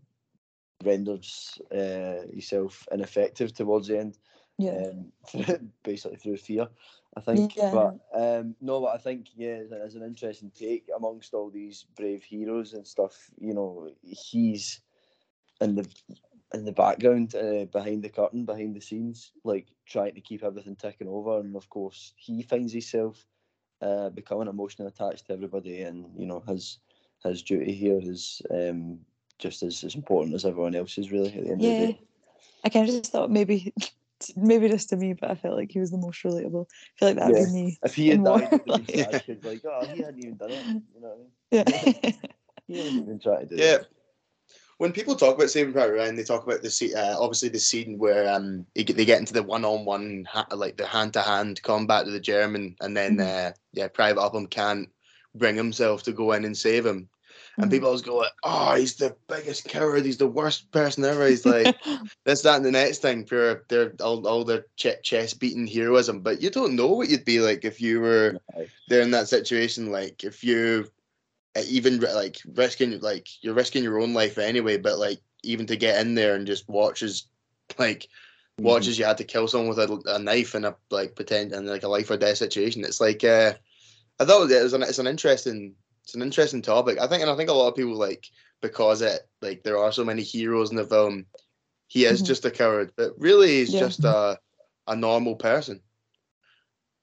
[0.84, 4.18] renders uh, himself ineffective towards the end
[4.58, 4.92] Yeah.
[5.36, 6.68] um, basically through fear,
[7.16, 7.56] I think.
[7.56, 7.72] Yeah.
[7.72, 12.24] But um, no, but I think yeah, as an interesting take amongst all these brave
[12.24, 13.30] heroes and stuff.
[13.40, 14.82] You know, he's
[15.62, 15.88] in the
[16.54, 20.76] in the background, uh, behind the curtain, behind the scenes, like trying to keep everything
[20.76, 21.40] ticking over.
[21.40, 23.26] And of course, he finds himself
[23.82, 26.80] uh, becoming emotionally attached to everybody, and you know his
[27.24, 29.00] his duty here is um,
[29.40, 31.12] just as, as important as everyone else's.
[31.12, 31.88] Really, at the end of the Yeah.
[31.88, 32.00] day.
[32.64, 33.74] I kind of just thought maybe,
[34.36, 36.66] maybe just to me, but I felt like he was the most relatable.
[36.70, 37.46] I feel like that'd Yeah.
[37.46, 37.78] be me.
[37.84, 40.20] If he had in war, died, it'd be like- sad 'cause, like, oh, he hadn't
[40.24, 40.66] even done it.
[40.66, 41.16] You know
[41.52, 41.92] what I mean?
[42.12, 42.12] Yeah.
[42.68, 43.76] He wasn't even trying to do Yeah.
[43.76, 43.88] it.
[44.80, 47.60] When people talk about Saving Private Ryan, they talk about the se- uh, obviously the
[47.60, 52.14] scene where um they get, they get into the one-on-one like the hand-to-hand combat with
[52.14, 54.88] the German, and then uh, yeah, Private Upham can't
[55.34, 57.10] bring himself to go in and save him,
[57.58, 60.06] and people always go like, "Oh, he's the biggest coward.
[60.06, 61.76] He's the worst person ever." He's like
[62.26, 66.22] this, that, and the next thing for their all, all their ch- chest beating heroism,
[66.22, 68.40] but you don't know what you'd be like if you were
[68.88, 69.92] there in that situation.
[69.92, 70.88] Like if you
[71.58, 75.76] uh, even like risking like you're risking your own life anyway, but like even to
[75.76, 77.24] get in there and just watch as
[77.80, 78.08] like
[78.60, 81.54] watch as you had to kill someone with a, a knife in a like pretend
[81.54, 82.84] and like a life or death situation.
[82.84, 83.54] It's like uh,
[84.20, 85.74] I thought it was an it's an interesting
[86.08, 87.00] it's an interesting topic.
[87.00, 89.92] I think and I think a lot of people like because it like there are
[89.92, 91.26] so many heroes in the film.
[91.88, 92.28] He is Mhm.
[92.28, 93.82] just a coward, but really he's Yeah.
[93.82, 94.40] just a
[94.88, 95.82] a normal person.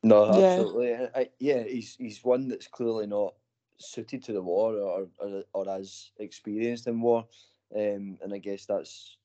[0.02, 0.94] No, absolutely.
[0.94, 3.34] I, I- yeah, he's he's one that's clearly not
[3.76, 7.26] suited to the war or or, or as experienced in war,
[7.76, 9.18] um, and I guess that's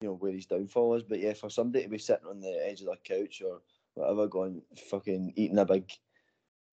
[0.00, 1.04] you know where his downfall is.
[1.04, 3.62] But yeah, for somebody to be sitting on the edge of their couch or
[3.94, 5.92] whatever, going fucking eating a big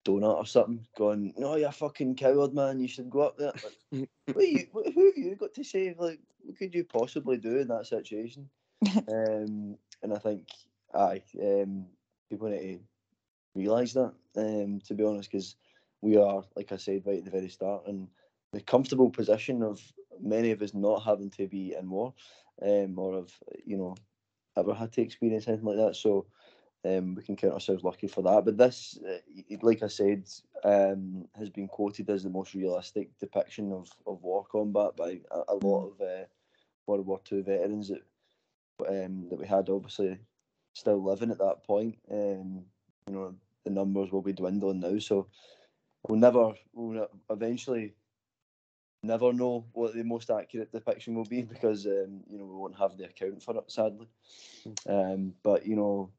[0.04, 2.80] donut or something, going, "No, you're a fucking coward, man.
[2.80, 3.52] You should go up there."
[3.92, 5.98] Like, what you, who have you got to save?
[5.98, 8.48] Like, what could you possibly do in that situation?
[9.08, 10.48] um, and I think,
[10.94, 11.86] aye, um,
[12.28, 12.80] people need to
[13.54, 15.56] realise that, um, to be honest, because
[16.00, 18.08] we are, like I said right at the very start, in
[18.52, 19.80] the comfortable position of
[20.20, 22.14] many of us not having to be in war,
[22.62, 23.32] um, or have,
[23.64, 23.96] you know,
[24.56, 25.96] ever had to experience anything like that.
[25.96, 26.26] So
[26.84, 28.44] um, we can count ourselves lucky for that.
[28.44, 30.28] But this, uh, like I said,
[30.64, 35.40] um, has been quoted as the most realistic depiction of, of war combat by a,
[35.48, 36.24] a lot of uh,
[36.86, 38.02] World War Two veterans that
[38.88, 40.18] um, that we had obviously
[40.72, 41.98] still living at that point.
[42.10, 42.62] Um,
[43.06, 45.26] you know, the numbers will be dwindling now, so
[46.08, 47.94] we'll never, we'll eventually
[49.02, 52.78] never know what the most accurate depiction will be because um, you know we won't
[52.78, 54.06] have the account for it, sadly.
[54.88, 56.10] Um, but you know,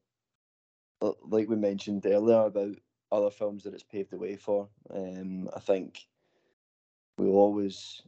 [1.01, 2.75] like we mentioned earlier about
[3.11, 6.07] other films that it's paved the way for, um, I think
[7.17, 8.01] we'll always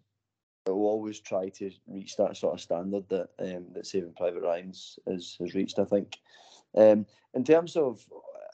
[0.65, 4.97] we'll always try to reach that sort of standard that um, that Saving Private Ryan's
[5.07, 5.79] has, has reached.
[5.79, 6.17] I think.
[6.75, 8.03] Um, in terms of,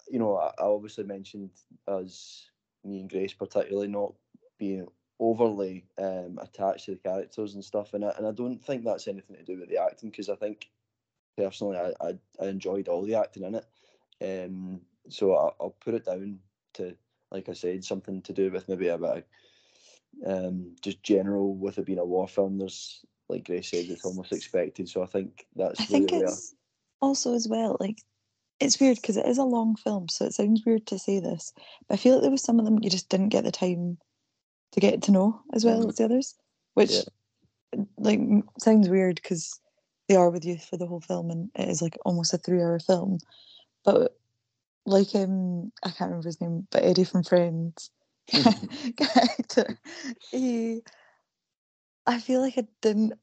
[0.09, 1.51] you know, I, I obviously mentioned
[1.87, 2.49] as
[2.83, 4.13] me and Grace particularly not
[4.57, 4.87] being
[5.19, 9.07] overly um, attached to the characters and stuff, and I, and I don't think that's
[9.07, 10.69] anything to do with the acting because I think
[11.37, 13.65] personally I, I, I enjoyed all the acting in it.
[14.21, 16.39] Um, so I, I'll put it down
[16.73, 16.95] to,
[17.31, 19.25] like I said, something to do with maybe a bit
[20.25, 22.57] of, um, just general with it being a war film.
[22.57, 24.89] There's like Grace said, it's almost expected.
[24.89, 26.29] So I think that's I think where we are.
[26.29, 26.55] it's
[27.01, 28.01] also as well like
[28.59, 31.53] it's weird because it is a long film, so it sounds weird to say this,
[31.87, 33.97] but I feel like there was some of them you just didn't get the time
[34.73, 35.89] to get to know as well Mm.
[35.89, 36.35] as the others,
[36.73, 36.91] which
[37.97, 38.19] like
[38.59, 39.59] sounds weird because
[40.07, 42.79] they are with you for the whole film and it is like almost a three-hour
[42.79, 43.19] film,
[43.85, 44.15] but
[44.85, 47.91] like um I can't remember his name, but Eddie from Friends
[48.97, 49.79] character.
[50.31, 50.81] He
[52.07, 53.13] I feel like I didn't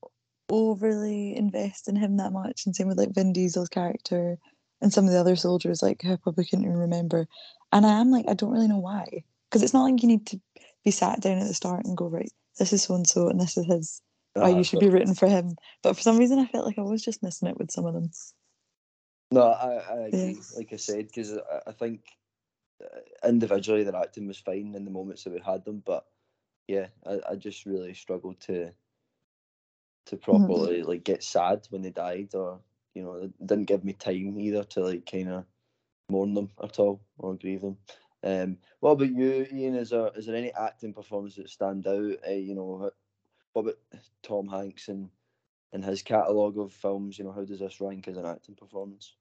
[0.48, 4.38] overly invest in him that much, and same with like Vin Diesel's character
[4.80, 7.26] and some of the other soldiers, like who I probably couldn't even remember.
[7.72, 10.26] And I am like, I don't really know why, because it's not like you need
[10.28, 10.40] to
[10.84, 12.30] be sat down at the start and go right.
[12.58, 14.02] This is so and so, and this is his.
[14.34, 15.56] Why Ah, you should be written for him.
[15.82, 17.94] But for some reason, I felt like I was just missing it with some of
[17.94, 18.10] them.
[19.36, 20.38] No, I, I agree.
[20.56, 22.00] Like I said, because I, I think
[22.82, 26.06] uh, individually their acting was fine in the moments that we had them, but
[26.66, 28.72] yeah, I, I just really struggled to
[30.06, 32.60] to properly like get sad when they died, or
[32.94, 35.44] you know, it didn't give me time either to like kind of
[36.08, 37.76] mourn them at all or grieve them.
[38.24, 39.74] Um, what about you, Ian?
[39.74, 42.16] Is there is there any acting performances that stand out?
[42.26, 42.90] Uh, you know,
[43.52, 43.74] what about
[44.22, 45.10] Tom Hanks and
[45.74, 47.18] and his catalogue of films?
[47.18, 49.14] You know, how does this rank as an acting performance?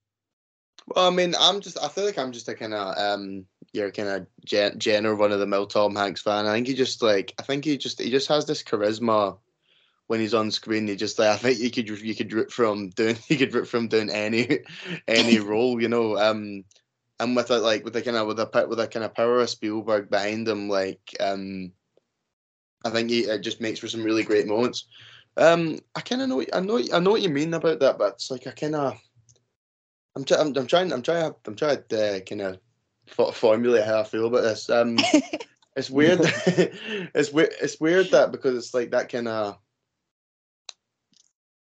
[0.88, 1.82] Well, I mean, I'm just.
[1.82, 5.32] I feel like I'm just a kind of um, your kind of gen- general run
[5.32, 6.46] of the mill Tom Hanks fan.
[6.46, 7.34] I think he just like.
[7.40, 9.38] I think he just he just has this charisma
[10.08, 10.88] when he's on screen.
[10.88, 11.30] He just like.
[11.30, 14.60] I think you could you could root from doing you could root from doing any
[15.08, 15.82] any role.
[15.82, 16.18] You know.
[16.18, 16.66] Um,
[17.20, 19.40] and with it like with a kind of with a with a kind of power
[19.40, 21.72] of Spielberg behind him, like um,
[22.84, 24.86] I think he it just makes for some really great moments.
[25.38, 28.14] Um, I kind of know I know I know what you mean about that, but
[28.14, 29.00] it's like I kind of.
[30.16, 30.92] I'm, try- I'm, I'm trying.
[30.92, 31.34] I'm trying.
[31.46, 32.60] I'm trying to uh, kind of
[33.18, 34.70] f- formulate how I feel about this.
[34.70, 34.98] Um,
[35.76, 36.20] it's weird.
[36.24, 37.54] it's weird.
[37.62, 39.58] It's weird that because it's like that kind of.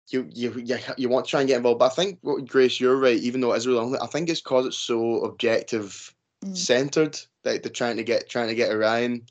[0.08, 2.80] You, you you you want to try and get involved, but I think what Grace,
[2.80, 3.16] you're right.
[3.20, 6.56] Even though it is really long, I think it's because it's so objective Mm.
[6.56, 9.26] centered that they're trying to get trying to get Orion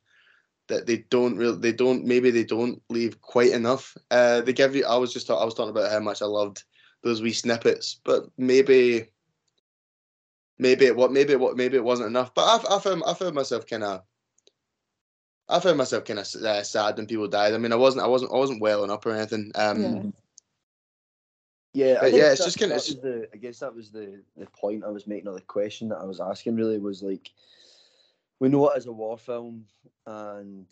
[0.67, 3.97] that they don't really they don't maybe they don't leave quite enough.
[4.11, 4.85] Uh, they give you.
[4.85, 6.65] I was just I was talking about how much I loved
[7.03, 9.07] those wee snippets, but maybe
[10.57, 12.33] maybe it what maybe what maybe it wasn't enough.
[12.33, 14.03] But I I found I found myself kind of.
[15.51, 17.55] I found myself kind of uh, sad when people died.
[17.55, 19.51] I mean, I wasn't, I wasn't, I wasn't welling up or anything.
[19.55, 20.03] Um, Yeah.
[21.73, 23.29] Yeah, But yeah, it's that- just kinda- that it's- was the.
[23.33, 26.03] I guess that was the the point I was making, or the question that I
[26.05, 26.55] was asking.
[26.55, 27.31] Really, was like,
[28.39, 29.65] we know it as a war film,
[30.05, 30.67] and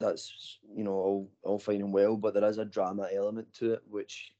[0.00, 3.72] that's you know all all fine and well, but there is a drama element to
[3.74, 4.34] it, which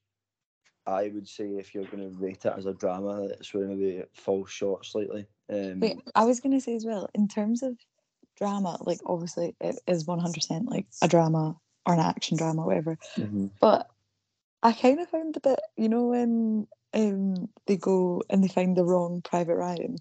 [0.87, 3.89] I would say if you're going to rate it as a drama, it's where maybe
[3.97, 5.25] it falls short slightly.
[5.51, 7.75] Um, Wait, I was gonna say as well, in terms of
[8.37, 12.65] drama, like obviously it is one hundred percent like a drama or an action drama,
[12.65, 12.97] whatever.
[13.17, 13.49] mhm.
[13.59, 13.89] But
[14.61, 18.75] I kind of found the bit, you know, when um they go and they find
[18.75, 19.97] the wrong Private Ryan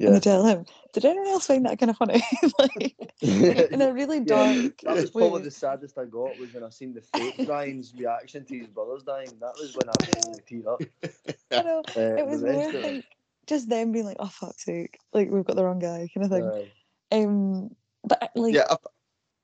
[0.00, 0.14] and Yeah.
[0.14, 0.64] they tell him.
[0.92, 2.22] Did anyone else find that kind of funny?
[2.58, 6.64] like in a really dark Yeah, that was probably the saddest I got was when
[6.64, 9.30] I seen the fake Ryan's reaction to his brothers dying.
[9.40, 9.92] That was when I
[10.26, 10.82] really teared up.
[11.52, 11.82] I know.
[11.96, 13.04] Uh, It was more it, like
[13.46, 16.30] just them being like, "Oh fuck's sake!" Like we've got the wrong guy, kind of
[16.30, 16.44] thing.
[16.44, 18.76] uh, Um, but like, yeah, I-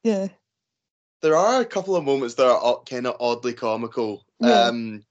[0.05, 0.29] yeah,
[1.23, 4.25] there are a couple of moments that are kind of oddly comical.
[4.40, 4.64] Yeah.
[4.64, 5.05] Um,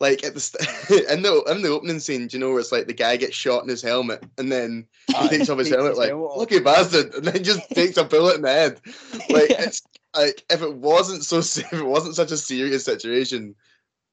[0.00, 0.66] like at the st-
[1.10, 3.34] in the in the opening scene, do you know where it's like the guy gets
[3.34, 6.38] shot in his helmet and then he Aye, takes off his helmet like helmet off.
[6.38, 8.80] lucky bastard, and then just takes a bullet in the head.
[9.30, 9.62] Like Yeah.
[9.62, 9.82] it's
[10.14, 13.54] like if it wasn't so se- if it wasn't such a serious situation,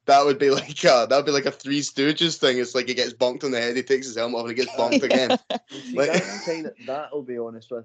[0.06, 2.58] that would be like a, that would be like a Three Stooges thing.
[2.58, 4.64] It's like he gets bonked on the head, he takes his helmet off, and he
[4.64, 5.30] gets bonked again.
[5.50, 7.10] Well, see, Like- that's kind of that.
[7.12, 7.84] I'll be honest with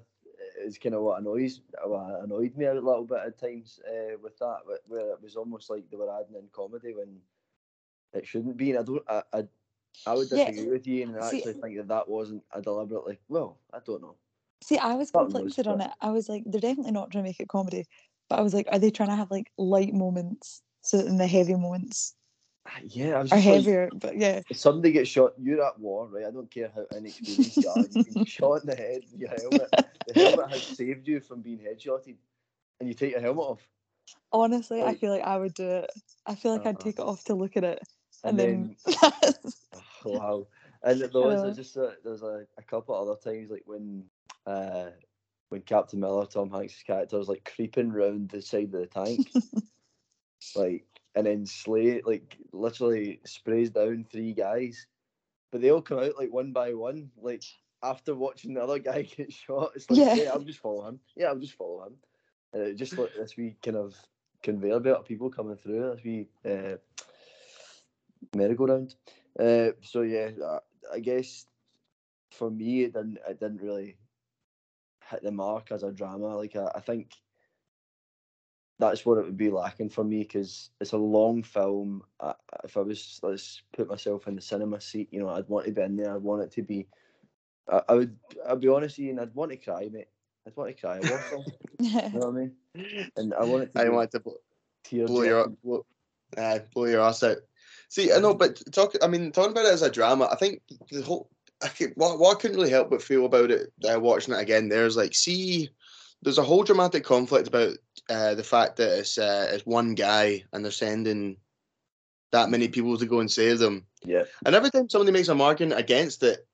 [0.64, 4.38] is kind of what annoys what annoyed me a little bit at times uh, with
[4.38, 7.16] that, where it was almost like they were adding in comedy when
[8.12, 8.70] it shouldn't be.
[8.70, 9.02] And I don't.
[9.08, 9.44] I I,
[10.06, 12.60] I would Yeah, disagree with you, and I see- actually think that that wasn't a
[12.60, 13.18] deliberately.
[13.28, 14.16] Well, I don't know.
[14.62, 15.90] See, I was conflicted on it.
[16.00, 17.84] I was like, they're definitely not trying to make it comedy,
[18.28, 21.16] but I was like, are they trying to have like light moments so that in
[21.18, 22.14] the heavy moments
[22.66, 23.90] Ah, Yeah, I was are just like, heavier?
[23.92, 26.26] But yeah, if somebody gets shot, you're at war, right?
[26.26, 27.86] I don't care how inexperienced you are.
[27.90, 29.70] You've been shot in the head with your helmet.
[30.06, 32.16] The helmet has saved you from being headshotted,
[32.78, 33.68] and you take your helmet off.
[34.32, 35.90] honestly, I feel like I would do it.
[36.26, 36.82] I feel like I'd Uh-uh.
[36.84, 37.80] take it off to look at it,
[38.24, 40.46] and, And then, Oh, wow.
[40.82, 44.04] And there was a- just a, there was a, a couple other times like when
[44.46, 44.90] uh
[45.50, 49.28] when Captain Miller, Tom Hanks' character, was like creeping round the side of the tank,
[50.56, 54.86] like and then Slay like literally sprays down three guys,
[55.50, 57.44] but they all come out like one by one, like
[57.82, 59.72] after watching the other guy get shot.
[59.74, 60.14] It's like, Yeah.
[60.14, 61.00] yeah, I'll just follow him.
[61.16, 61.96] Yeah, I'll just follow him.
[62.54, 63.94] And it just like this wee kind of
[64.42, 65.90] conveyor belt of people coming through.
[65.94, 66.76] This wee uh,
[68.34, 68.94] merry-go-round.
[69.38, 70.58] Uh, so yeah, I,
[70.94, 71.46] I guess
[72.30, 73.96] for me it didn't it didn't really
[75.10, 76.36] hit the mark as a drama.
[76.36, 77.12] Like I, I think
[78.78, 82.02] that's what it would be lacking for me because it's a long film.
[82.20, 85.66] I, if I was let's put myself in the cinema seat, you know, I'd want
[85.66, 86.14] to be in there.
[86.14, 86.86] I'd want it to be
[87.70, 88.16] I, I would.
[88.46, 89.18] I'll be honest, Ian.
[89.18, 90.08] I'd want to cry, mate.
[90.46, 90.96] I'd want to cry.
[90.96, 91.44] I want some.
[91.80, 93.10] you know what I mean?
[93.16, 93.80] And I want it to.
[93.80, 94.36] I be want to blow,
[94.84, 95.56] tear blow your jerking.
[95.64, 95.86] blow,
[96.36, 97.38] uh, blow your ass out.
[97.92, 98.94] See, I know, but talk.
[99.02, 101.28] I mean, talking about it as a drama, I think the whole.
[101.62, 104.40] I could, what, what I couldn't really help but feel about it uh, watching it
[104.40, 104.70] again.
[104.70, 105.68] There's like, see,
[106.22, 107.76] there's a whole dramatic conflict about
[108.08, 111.36] uh, the fact that it's uh, it's one guy and they're sending
[112.30, 113.84] that many people to go and save them.
[114.06, 114.24] Yeah.
[114.46, 116.46] And every time somebody makes a argument against it,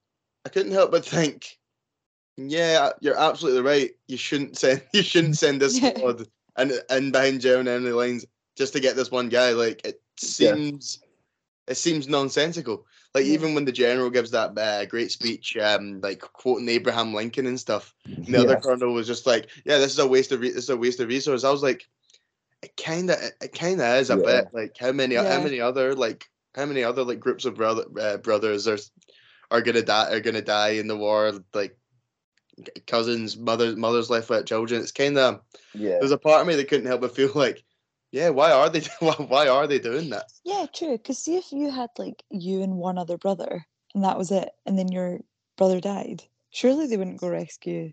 [0.44, 1.57] I couldn't help but think,
[2.37, 3.92] yeah, you're absolutely right.
[4.09, 5.90] You shouldn't send you shouldn't send this Yeah.
[5.96, 9.53] squad and and behind German enemy lines just to get this one guy.
[9.53, 10.03] Like it
[10.40, 10.57] Yeah.
[11.68, 12.87] It seems nonsensical.
[13.14, 13.35] Like Yeah.
[13.35, 17.59] even when the general gives that uh, great speech, um, like quoting Abraham Lincoln and
[17.59, 17.94] stuff,
[18.26, 18.44] and the Yeah.
[18.44, 20.76] other colonel was just like, "Yeah, this is a waste of re- this is a
[20.76, 21.88] waste of resource." I was like,
[22.62, 24.24] "It kind of, it kind of is a Yeah.
[24.24, 27.85] bit like how many, how many other like how many other like groups of brother
[28.00, 28.78] uh, brothers are
[29.50, 31.76] are gonna die are gonna die in the war like
[32.87, 34.81] cousins, mothers, mothers left without children.
[34.81, 35.40] It's kind of
[35.74, 35.98] Yeah.
[35.98, 37.64] there's a part of me that couldn't help but feel like,
[38.12, 40.25] yeah, why are they why, why are they doing that?
[40.44, 40.97] Yeah, true.
[40.99, 44.51] Because see if you had like you and one other brother and that was it,
[44.66, 45.21] and then your
[45.57, 47.92] brother died, surely they wouldn't go rescue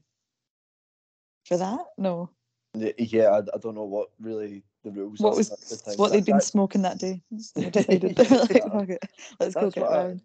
[1.45, 1.79] for that?
[1.97, 2.29] No.
[2.73, 5.95] Y- Yeah, I, I don't know what really the rules What are was at the
[5.97, 7.21] what That- they'd been that- smoking that day.
[7.55, 9.03] They decided they were like, fuck it,
[9.39, 10.21] let's go get what round.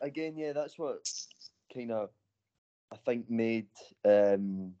[0.00, 1.08] again, yeah, that's what
[1.74, 2.10] kind of
[2.92, 3.68] I think made
[4.04, 4.74] um,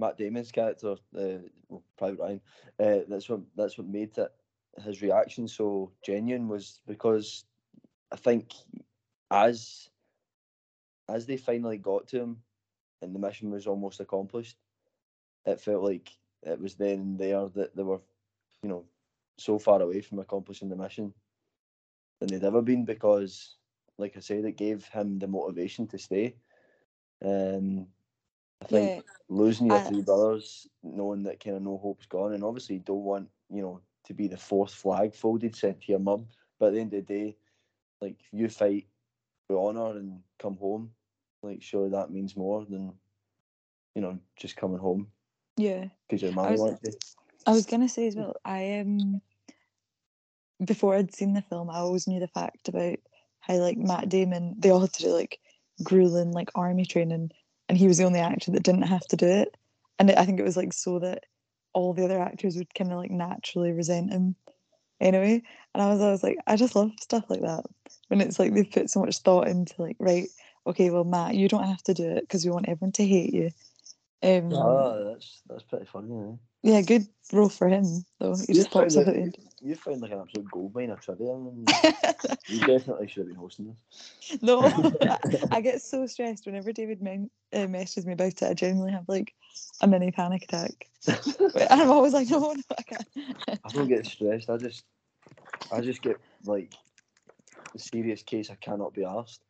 [0.00, 2.40] Matt Damon's character, uh, Private Ryan,
[2.80, 4.32] uh, that's what that's what made it
[4.84, 7.44] his reaction so genuine was because
[8.12, 8.52] I think
[9.30, 9.90] as
[11.08, 12.36] as they finally got to him
[13.02, 14.56] and the mission was almost accomplished,
[15.44, 16.10] it felt like
[16.42, 18.00] it was then and there that they were,
[18.62, 18.84] you know,
[19.38, 21.12] so far away from accomplishing the mission
[22.20, 23.56] than they'd ever been because
[23.98, 26.34] like I said, it gave him the motivation to stay.
[27.22, 27.86] Um,
[28.62, 32.34] I think Yeah, losing your I- three brothers, knowing that kind of no hope's gone,
[32.34, 35.92] and obviously you don't want you know to be the fourth flag folded sent to
[35.92, 36.26] your mum.
[36.58, 37.36] But at the end of the day,
[38.00, 38.86] like you fight
[39.48, 40.92] with honour and come home,
[41.42, 42.92] like surely that means more than
[43.94, 45.10] you know just coming home
[45.56, 45.88] yeah.
[46.08, 46.92] because your mum wants you.
[47.46, 48.36] I was gonna say as well.
[48.44, 49.20] I um
[50.64, 52.98] before I'd seen the film, I always knew the fact about
[53.40, 55.40] how like Matt Damon they all had to do like
[55.82, 57.30] grueling like army training,
[57.70, 59.56] and he was the only actor that didn't have to do it.
[60.00, 61.26] And I think it was like so that
[61.72, 64.34] all the other actors would kind of like naturally resent him
[65.00, 65.40] anyway.
[65.72, 67.64] And I was I was like, I just love stuff like that
[68.08, 70.26] when it's like they've put so much thought into like right,
[70.66, 73.32] okay, well Matt, you don't have to do it because we want everyone to hate
[73.32, 73.50] you.
[74.22, 76.14] Um, Ah, that's that's pretty funny.
[76.14, 76.36] Eh?
[76.62, 78.36] yeah, good role for him though.
[78.36, 79.38] He You just pops up at the end.
[79.62, 81.32] You found like an absolute gold mine of trivia.
[81.32, 81.68] And
[82.48, 84.40] you definitely should have been hosting this.
[84.42, 84.62] no,
[85.02, 85.18] I,
[85.50, 88.42] I get so stressed whenever David men- uh, messages me about it.
[88.42, 89.34] I genuinely have like
[89.80, 90.88] a mini panic attack.
[91.06, 93.08] But I'm always like, no, no, I can't.
[93.64, 94.50] I don't get stressed.
[94.50, 94.84] I just,
[95.72, 96.72] I just get like
[97.74, 98.50] a serious case.
[98.50, 99.42] I cannot be asked.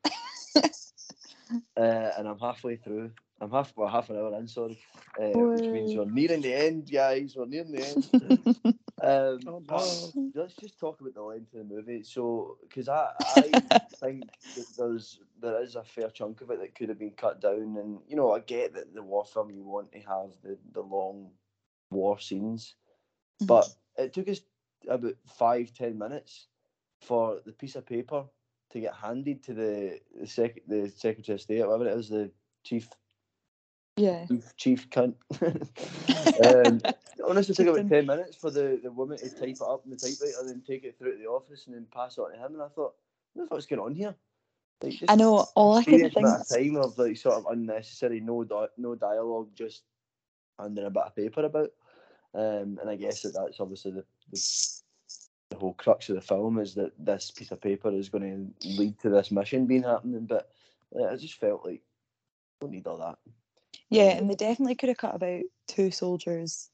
[1.77, 3.11] uh, and I'm halfway through.
[3.41, 4.47] I'm half, well, half an hour in.
[4.49, 4.79] Sorry,
[5.21, 7.35] uh, which means we're nearing the end, guys.
[7.37, 8.11] We're nearing the end.
[9.03, 9.89] Um, Oh, but
[10.35, 12.03] let's just talk about the length of the movie.
[12.03, 13.63] So, because I, I
[14.01, 17.41] think that there's there is a fair chunk of it that could have been cut
[17.41, 20.59] down, and you know, I get that the war film you want to have the
[20.73, 21.33] the long
[21.91, 22.77] war scenes,
[23.47, 24.41] but it took us
[24.89, 26.49] about five ten minutes
[27.01, 28.27] for the piece of paper
[28.71, 32.33] to get handed to the the, sec- the secretary of state, whatever it is, the
[32.65, 32.91] chief
[33.97, 34.27] yeah.
[34.57, 35.15] chief cunt.
[35.41, 36.81] um,
[37.27, 39.91] honestly, it took about ten minutes for the, the woman to type it up in
[39.91, 42.33] the typewriter and then take it through to the office and then pass it on
[42.33, 42.55] to him.
[42.55, 42.95] And I thought,
[43.35, 44.15] what the fuck's going on here?
[44.83, 46.27] Like, I know all I can think.
[46.27, 49.83] of time of like sort of unnecessary, no di- no dialogue, just
[50.59, 51.71] handing a bit of paper about.
[52.35, 54.41] Um, and I guess that that's obviously the, the
[55.51, 58.69] the whole crux of the film is that this piece of paper is going to
[58.69, 60.25] lead to this mission being happening.
[60.25, 60.49] But
[60.99, 61.83] uh, I just felt like
[62.61, 63.19] don't need all that.
[63.91, 66.71] Yeah, and they definitely could have cut about two soldiers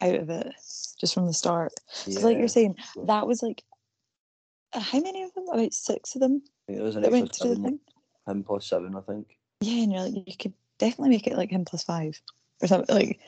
[0.00, 0.52] out of it
[0.98, 1.72] just from the start.
[2.04, 2.40] 'Cause like Yeah.
[2.40, 3.62] you're saying, that was like
[4.72, 5.48] uh, how many of them?
[5.48, 7.80] About six of them I there was an that went to the thing.
[8.26, 9.36] him plus seven, I think.
[9.60, 12.20] Yeah, and you're like, you could definitely make it like him plus five
[12.62, 13.20] or something like,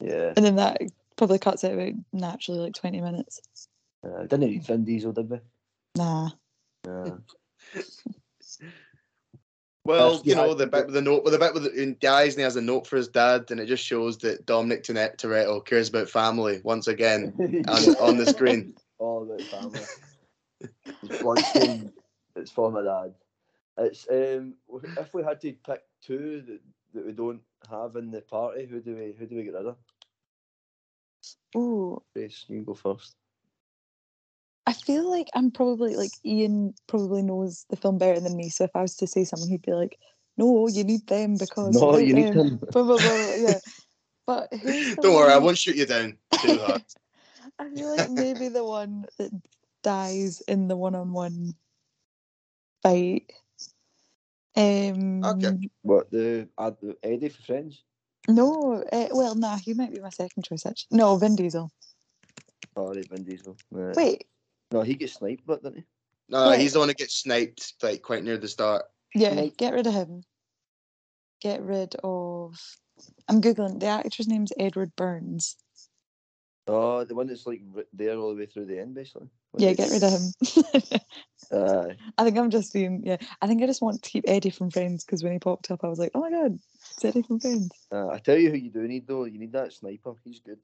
[0.00, 0.32] Yeah.
[0.36, 0.80] and then that
[1.16, 3.68] probably cuts out about naturally like twenty minutes.
[4.04, 5.38] Uh, didn't need Vin Diesel, did we?
[5.96, 6.30] Nah.
[6.86, 7.16] Yeah.
[9.88, 12.34] Well, you know the bit with the note, with the bit with the, he dies
[12.34, 15.16] and he has a note for his dad, and it just shows that Dominic Toret-
[15.16, 17.32] Toretto cares about family once again
[17.68, 18.74] on, on the screen.
[18.98, 19.80] All about family.
[20.60, 21.38] His blood
[22.36, 23.14] it's for my dad.
[23.78, 24.56] It's um,
[24.98, 26.60] if we had to pick two that,
[26.92, 28.66] that we don't have in the party.
[28.66, 29.76] Who do we who do we get rid of?
[31.56, 33.16] Ooh, Grace, you go first.
[34.68, 38.50] I feel like I'm probably like Ian probably knows the film better than me.
[38.50, 39.98] So if I was to say someone, he'd be like,
[40.36, 42.56] "No, you need them because No, you need them, him.
[42.58, 43.60] Blah, blah, blah, yeah.
[44.26, 46.18] But who's Don't worry, I won't shoot you down.
[46.32, 46.84] Too hard.
[47.58, 49.30] I feel like maybe the one that
[49.82, 51.54] dies in the one-on-one
[52.82, 53.32] fight.
[54.54, 55.22] Um,
[55.80, 57.84] What the, uh, Eddie for Friends?
[58.28, 60.98] No, uh, well, nah, he might be my second choice actually.
[60.98, 61.70] No, Vin Diesel.
[62.76, 63.56] Oh, right, Vin Diesel.
[63.70, 63.96] Right.
[63.96, 64.26] Wait,
[64.70, 65.84] No, he gets sniped, but didn't he?
[66.28, 66.60] No, Wait.
[66.60, 68.84] he's the one that gets sniped like quite near the start.
[69.14, 70.22] yeah, get rid of him.
[71.40, 72.58] Get rid of.
[73.28, 73.80] I'm googling.
[73.80, 75.56] The actor's name's Edward Burns.
[76.66, 77.62] Oh, the one that's like
[77.94, 79.28] there all the way through the end, basically.
[79.54, 81.00] Like, Yeah, get rid of him.
[81.50, 83.16] Uh, I think I'm just being yeah.
[83.40, 85.82] I think I just want to keep Eddie from Friends because when he popped up,
[85.82, 86.58] I was like, oh my god,
[86.90, 87.70] it's Eddie from Friends.
[87.90, 89.24] uh, I tell you who you do need though.
[89.24, 90.12] You need that sniper.
[90.24, 90.58] He's good.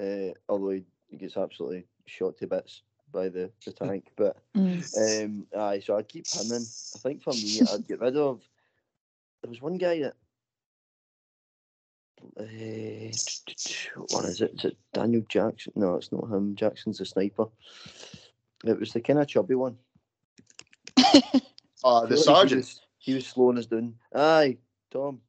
[0.00, 2.82] Uh, although he, he gets absolutely shot to bits
[3.12, 4.08] by the, the tank.
[4.16, 5.24] But Mm.
[5.24, 6.62] um, aye, so I'd keep him in.
[6.62, 8.40] I think for me, I'd get rid of.
[9.42, 10.14] There was one guy that.
[12.38, 12.44] Uh,
[14.08, 14.52] what is it?
[14.54, 15.72] Is it Daniel Jackson?
[15.76, 16.56] No, it's not him.
[16.56, 17.46] Jackson's a sniper.
[18.64, 19.76] It was the kind of chubby one.
[21.84, 22.50] Oh, I the sergeant.
[22.50, 23.94] He was, he was slowing us down.
[24.12, 24.56] Aye,
[24.90, 25.20] Tom.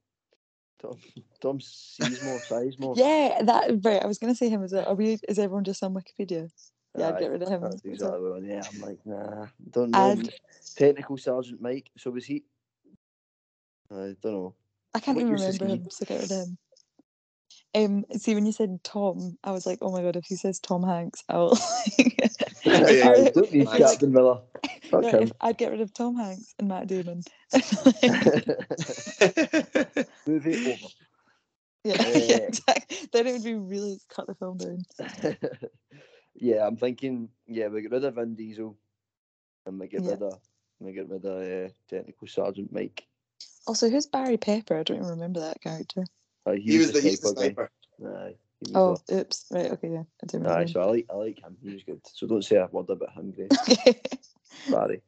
[0.82, 0.97] Tom.
[1.39, 2.41] Tom Sizemore.
[2.47, 2.97] Sizemore.
[2.97, 4.01] Yeah, that right.
[4.01, 4.63] I was gonna say him.
[4.63, 4.88] Is it?
[4.88, 5.19] Are we?
[5.30, 6.49] Is everyone just on Wikipedia?
[6.97, 7.61] Yeah, I'd get rid of him.
[7.61, 8.43] That's exactly what.
[8.43, 10.11] Yeah, I'm like, nah, don't know.
[10.11, 10.29] I'd-
[10.75, 11.89] Technical Sergeant Mike.
[11.97, 12.43] So was he?
[13.91, 14.55] I don't know.
[14.93, 16.57] I can't What even remember him, so get rid of him.
[17.75, 20.59] Um, see, when you said Tom, I was like, oh my god, if he says
[20.59, 21.57] Tom Hanks, I'll.
[22.65, 24.41] Yeah, don't need Captain Miller.
[24.89, 25.31] Fuck no, him.
[25.39, 27.21] I'd get rid of Tom Hanks and Matt Damon.
[30.27, 30.87] Movie over.
[31.83, 32.97] yeah, Uh, yeah, exactly.
[33.13, 34.79] Then it would be really cut the film down.
[36.39, 37.29] Yeah, I'm thinking.
[37.47, 38.75] Yeah, we get rid of Vin Diesel,
[39.65, 40.11] and we get Yeah.
[40.11, 40.39] rid of
[40.79, 43.05] we get rid of uh, Technical Sergeant Mike.
[43.67, 44.77] Also, who's Barry Pepper?
[44.79, 46.05] I don't even remember that character.
[46.45, 47.71] Uh, he was the, he's the sniper sniper.
[48.01, 48.07] guy.
[48.09, 48.35] Aye,
[48.65, 49.45] he was Oh, oops.
[49.51, 50.03] Right, okay, yeah.
[50.23, 51.57] I didn't the- aye, so I like I like him.
[51.61, 52.01] He was good.
[52.07, 53.49] So don't say a word about him, Grace.
[53.69, 54.01] Okay.
[54.71, 55.01] Barry,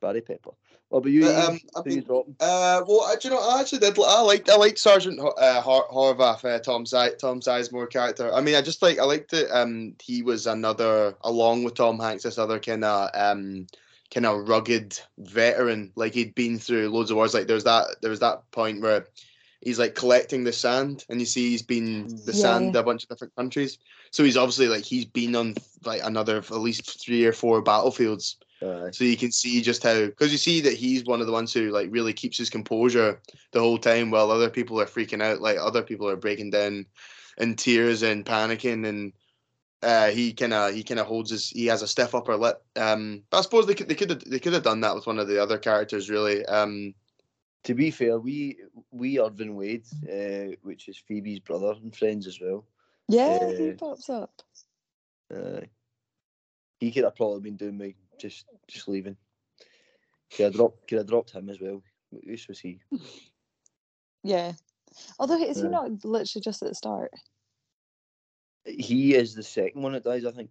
[0.00, 0.52] Barry Pepper.
[0.88, 1.22] What about you?
[1.22, 2.36] But, um, I Who you mean.
[2.38, 3.98] Uh, well, I- do you know, I actually did.
[3.98, 8.32] I liked, I liked Sergeant uh, Hor- Horvath, uh, Tom Si- Tom Sizemore character.
[8.32, 9.50] I mean, I just like, I liked it.
[9.50, 13.66] Um, he was another, along with Tom Hanks, this other kind of, um,
[14.14, 15.90] kind of rugged veteran.
[15.96, 17.34] Like he'd been through loads of wars.
[17.34, 19.06] Like there's that, there was that point where
[19.62, 23.02] he's like collecting the sand, and you see he's been the Yeah, sand a bunch
[23.02, 23.78] of different countries.
[24.12, 28.36] So he's obviously like he's been on like another at least three or four battlefields.
[28.62, 28.90] Aye.
[28.92, 31.52] So you can see just how, because you see that he's one of the ones
[31.52, 33.20] who like really keeps his composure
[33.52, 35.40] the whole time, while other people are freaking out.
[35.40, 36.86] Like other people are breaking down
[37.38, 39.12] in tears and panicking, and
[39.82, 42.64] uh, he kind of he kind of holds his he has a stiff upper lip.
[42.76, 45.06] Um, but I suppose they could they could have they could have done that with
[45.06, 46.44] one of the other characters really.
[46.46, 46.94] Um,
[47.64, 48.56] To be fair, we
[48.90, 52.64] we Irwin Wade, uh, which is Phoebe's brother and friends as well.
[53.08, 54.42] Yeah, he Uh, pops up.
[55.34, 55.60] Uh,
[56.78, 59.16] he could have probably been doing me just just leaving.
[60.34, 61.82] Could have dropped could have dropped him as well.
[62.22, 62.80] Use was he?
[64.22, 64.52] Yeah.
[65.18, 67.12] Although, is he not literally just at the start?
[68.64, 70.50] He is the second one that dies, I think.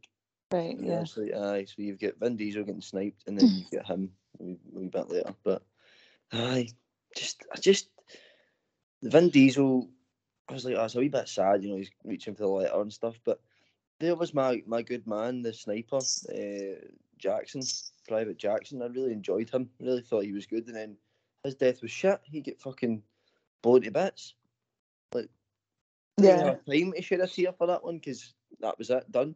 [0.51, 1.01] Right, yeah.
[1.01, 1.65] Actually, aye.
[1.65, 4.87] So you've got Vin Diesel getting sniped, and then you've got him a wee, wee
[4.87, 5.33] bit later.
[5.43, 5.63] But
[6.31, 6.69] aye,
[7.17, 7.89] just I just
[9.03, 9.89] Vin Diesel.
[10.47, 11.77] I was like, oh, it's a wee bit sad, you know.
[11.77, 13.41] He's reaching for the letter and stuff, but
[13.99, 16.87] there was my my good man, the sniper, uh,
[17.25, 17.61] Jackson,
[18.07, 18.83] Private Jackson.
[18.83, 19.67] I really enjoyed him.
[19.79, 20.95] Really thought he was good, and then
[21.43, 22.19] his death was shit.
[22.23, 23.01] He get fucking
[23.63, 24.35] blown to bits.
[25.11, 25.29] Like,
[26.17, 26.45] didn't Yeah.
[26.45, 29.35] have time to shed a tear for that one because that was it done.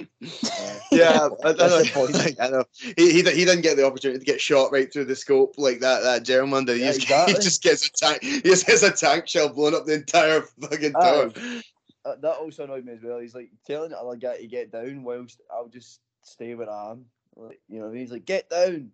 [0.00, 0.80] Aye.
[0.92, 2.08] yeah, I, I, That's know,
[2.40, 2.64] I know.
[2.96, 5.80] He, he he didn't get the opportunity to get shot right through the scope like
[5.80, 6.76] that that German did.
[6.78, 7.34] He, Yeah, just, exactly.
[7.34, 8.22] he just gets a tank.
[8.22, 11.00] He just gets a tank shell blown up the entire fucking Aye.
[11.02, 11.32] tower.
[11.36, 11.60] Uh,
[12.04, 13.18] that also annoyed me as well.
[13.18, 16.92] He's like telling the other guy to get down whilst I'll just stay where I
[16.92, 17.06] am.
[17.36, 18.90] Like, you know, he's like, get down.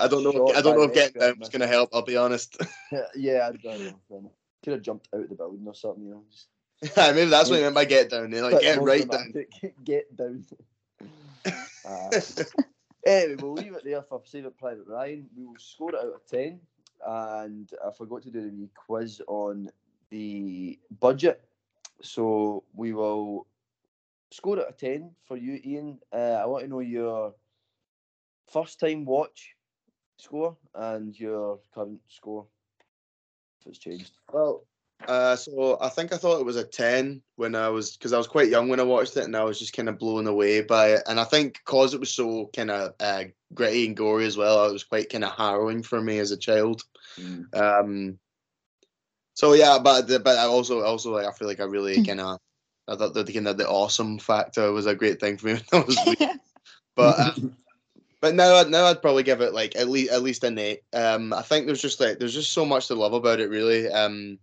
[0.00, 0.32] I don't know.
[0.32, 1.90] Shot I don't know if getting down was going to help.
[1.92, 2.56] I'll be honest.
[3.14, 3.80] yeah, I don't
[4.10, 4.30] know.
[4.62, 6.24] Could have jumped out of the building or something, you know.
[6.30, 6.48] Just
[6.96, 8.30] Maybe that's what he meant by get down.
[8.30, 9.32] They like get right down.
[9.84, 10.44] Get down.
[11.86, 12.10] Ah.
[13.06, 15.28] anyway, we'll leave it there for Saving Private Ryan.
[15.36, 16.60] We will score it out of 10.
[17.06, 19.68] And I forgot to do the quiz on
[20.10, 21.44] the budget.
[22.02, 23.46] So we will
[24.30, 25.98] score it out of 10 for you, Ian.
[26.12, 27.34] Uh, I want to know your
[28.50, 29.54] first time watch
[30.18, 32.46] score and your current score,
[33.60, 34.12] if it's changed.
[34.32, 34.64] Well,
[35.08, 38.18] uh, so I think I thought it was a ten when I was because I
[38.18, 40.60] was quite young when I watched it, and I was just kind of blown away
[40.60, 41.02] by it.
[41.08, 43.24] And I think because it was so kind of uh,
[43.54, 46.36] gritty and gory as well, it was quite kind of harrowing for me as a
[46.36, 46.82] child.
[47.18, 47.54] Mm.
[47.54, 48.18] Um,
[49.34, 52.38] so yeah, but but I also also like I feel like I really kind of
[52.88, 55.52] I thought that the kind of the awesome factor was a great thing for me
[55.70, 55.98] when I was.
[56.94, 57.32] But uh,
[58.20, 60.82] but now I'd- now I'd probably give it like at least at least an eight.
[60.92, 63.88] Um, I think there's just like there's just so much to love about it really.
[63.88, 64.38] Um,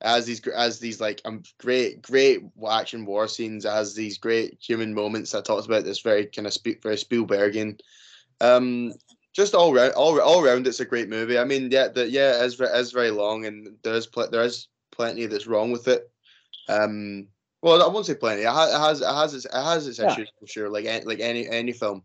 [0.00, 4.94] as these as these like um great great action war scenes, as these great human
[4.94, 7.78] moments that talks about this very kind of very Spielbergian.
[8.40, 8.94] Um,
[9.32, 11.38] just all round all all round, it's a great movie.
[11.38, 14.42] I mean, yeah, the, yeah, it is, it is very long, and there's pl- there
[14.44, 16.10] is plenty that's wrong with it.
[16.68, 17.28] Um,
[17.62, 18.42] well, I won't say plenty.
[18.42, 20.10] It has it has it has its, it has its Yeah.
[20.12, 22.02] issues for sure, like any, like any any film.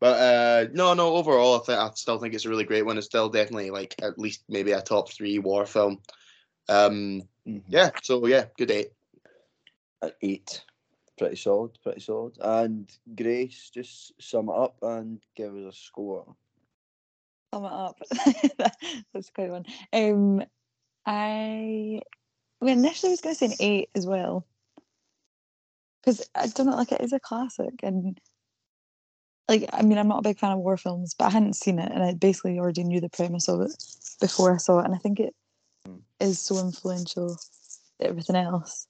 [0.00, 1.16] But uh, no, no.
[1.16, 2.98] Overall, I think I still think it's a really great one.
[2.98, 6.00] It's still definitely like at least maybe a top three war film.
[6.68, 7.62] Um, Mhm.
[7.68, 7.90] yeah.
[8.02, 8.92] So yeah, good eight.
[10.02, 10.62] An eight.
[11.16, 12.38] Pretty solid, pretty solid.
[12.40, 16.36] And Grace, just sum it up and give us a score.
[17.52, 18.00] Sum it up.
[19.14, 19.64] That's quite one.
[19.92, 20.42] Um,
[21.06, 22.00] I
[22.60, 24.46] well, initially was going to say an eight as well,
[26.02, 28.20] because I don't know, like it is a classic, and
[29.48, 31.78] like I mean, I'm not a big fan of war films, but I hadn't seen
[31.78, 33.72] it, and I basically already knew the premise of it
[34.20, 35.34] before I saw it, and I think it
[35.86, 36.02] Mm.
[36.18, 37.38] is so influential
[38.00, 38.86] everything else,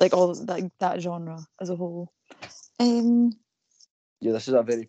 [0.00, 2.10] like all like that genre as a whole.
[2.80, 3.32] Um,
[4.20, 4.88] Yeah, this is a very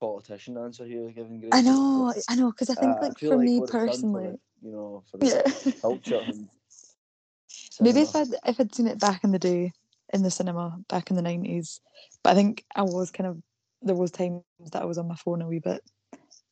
[0.00, 1.50] politician answer here, given Grace.
[1.52, 3.72] I know, I know, because I think Uh, like feel for like me what it's
[3.72, 4.30] done for personally,
[4.62, 5.72] the, you know, for the yeah.
[5.80, 6.20] culture.
[6.20, 6.48] And
[7.80, 8.14] Maybe if.
[8.16, 9.72] I'd if I'd seen it back in the day
[10.12, 11.80] in the cinema back in the nineties,
[12.22, 13.42] but I think I was kind of
[13.82, 14.42] there was times
[14.72, 15.82] that I was on my phone a wee bit,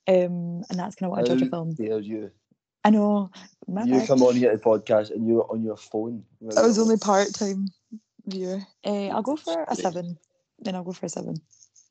[0.06, 1.74] um, and that's kind of what I judge a film.
[1.74, 2.30] dare you?
[2.84, 3.30] I know.
[3.66, 4.06] You bad.
[4.06, 6.24] come on here to the podcast and you're on your phone.
[6.56, 7.66] I was only part time
[8.26, 8.60] viewer.
[8.84, 10.16] Uh, I'll go for a seven.
[10.60, 11.34] Then I'll go for a seven.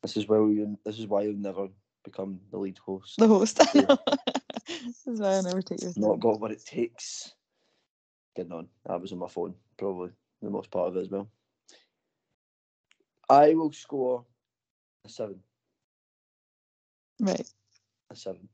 [0.06, 0.78] This is why you.
[0.84, 1.66] This is why you'll never
[2.04, 3.16] become the lead host.
[3.18, 3.58] The host.
[3.74, 3.82] Know.
[4.68, 7.34] this is why I never take your Not got what it takes.
[8.36, 8.68] Getting on.
[8.88, 9.54] I was on my phone.
[9.76, 11.28] Probably the most part of it as well.
[13.28, 14.24] I will score
[15.04, 15.40] a seven.
[17.18, 17.50] Right.
[18.10, 18.48] A seven.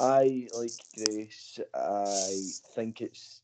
[0.00, 1.58] I like Grace.
[1.74, 2.32] I
[2.74, 3.42] think it's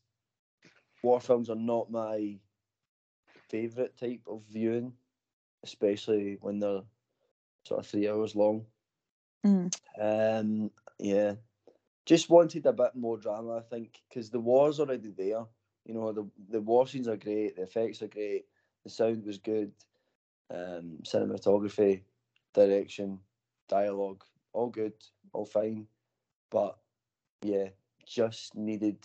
[1.03, 2.39] war films are not my
[3.49, 4.93] favourite type of viewing,
[5.65, 6.83] especially when they're
[7.65, 8.65] sort of three hours long.
[9.45, 9.75] Mm.
[9.99, 11.33] Um, yeah,
[12.05, 13.57] just wanted a bit more drama.
[13.57, 15.45] I think because the war's already there.
[15.85, 17.55] You know, the the war scenes are great.
[17.55, 18.45] The effects are great.
[18.83, 19.71] The sound was good.
[20.53, 22.01] Um, cinematography,
[22.53, 23.19] direction,
[23.67, 24.93] dialogue, all good,
[25.33, 25.87] all fine.
[26.51, 26.77] But
[27.41, 27.69] yeah,
[28.05, 28.97] just needed.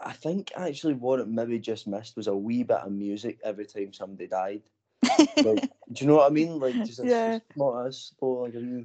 [0.00, 3.64] I think actually what it maybe just missed was a wee bit of music every
[3.64, 4.62] time somebody died.
[5.36, 6.58] Like, do you know what I mean?
[6.58, 7.36] Like just Yeah.
[7.36, 8.84] it's not as slow, like a real,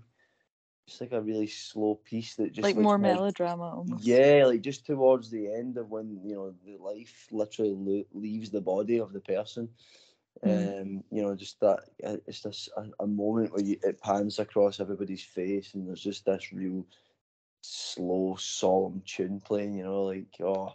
[0.87, 4.03] just like a really slow piece that just like more like- melodrama almost.
[4.03, 8.49] Yeah, like just towards the end of when you know the life literally lo- leaves
[8.49, 9.69] the body of the person.
[10.45, 10.81] Mm.
[10.81, 14.39] Um, you know, just that uh, it's just a, a moment where you, it pans
[14.39, 16.85] across everybody's face, and there's just this real
[17.61, 19.73] slow, solemn tune playing.
[19.73, 20.73] You know, like oh,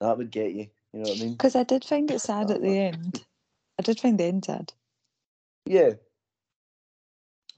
[0.00, 0.68] that would get you.
[0.92, 1.32] You know what I mean?
[1.32, 3.24] Because I did find it sad at the end.
[3.78, 4.72] I did find the end sad.
[5.66, 5.92] Yeah.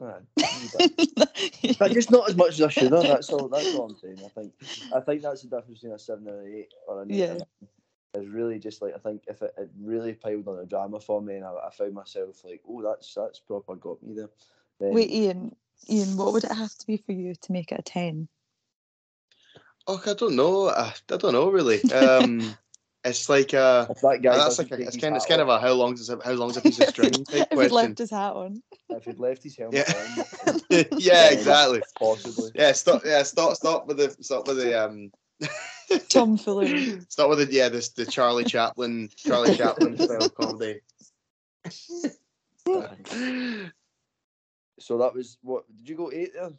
[0.02, 3.02] Aye, a but just not as much as I should have.
[3.02, 3.48] That's all.
[3.48, 4.18] That's all I'm saying.
[4.24, 4.52] I think.
[4.94, 7.16] I think that's the difference between a seven and an eight or an eight.
[7.16, 7.26] Yeah.
[7.26, 8.24] and a nine.
[8.24, 11.20] Is really just like I think if it, it really piled on the drama for
[11.20, 14.30] me, and I, I found myself like, oh, that's that's proper got me there.
[14.80, 15.54] Then, Wait, Ian.
[15.88, 18.26] Ian, what would it have to be for you to make it a ten?
[19.86, 20.70] Oh, I don't know.
[20.70, 21.82] I, I don't know really.
[21.92, 22.56] Um,
[23.04, 25.28] it's like uh, if that guy that's doesn't like a, it's kind of it's hat
[25.30, 27.60] kind of off, a how long's a, how long's a piece of string type if
[27.60, 28.62] he left his hat on.
[28.90, 30.22] if he'd left his helmet Yeah.
[30.46, 31.80] on, yeah, Yeah, exactly.
[31.98, 32.50] possibly.
[32.54, 33.02] Yeah, stop.
[33.04, 33.56] Yeah, stop.
[33.56, 35.10] Stop with the stop with the um.
[36.10, 36.66] Tom Fuller.
[37.08, 40.80] Stop with the yeah this the Charlie Chaplin Charlie Chaplin style comedy.
[44.78, 45.64] So that was what?
[45.76, 46.50] Did you go eight there,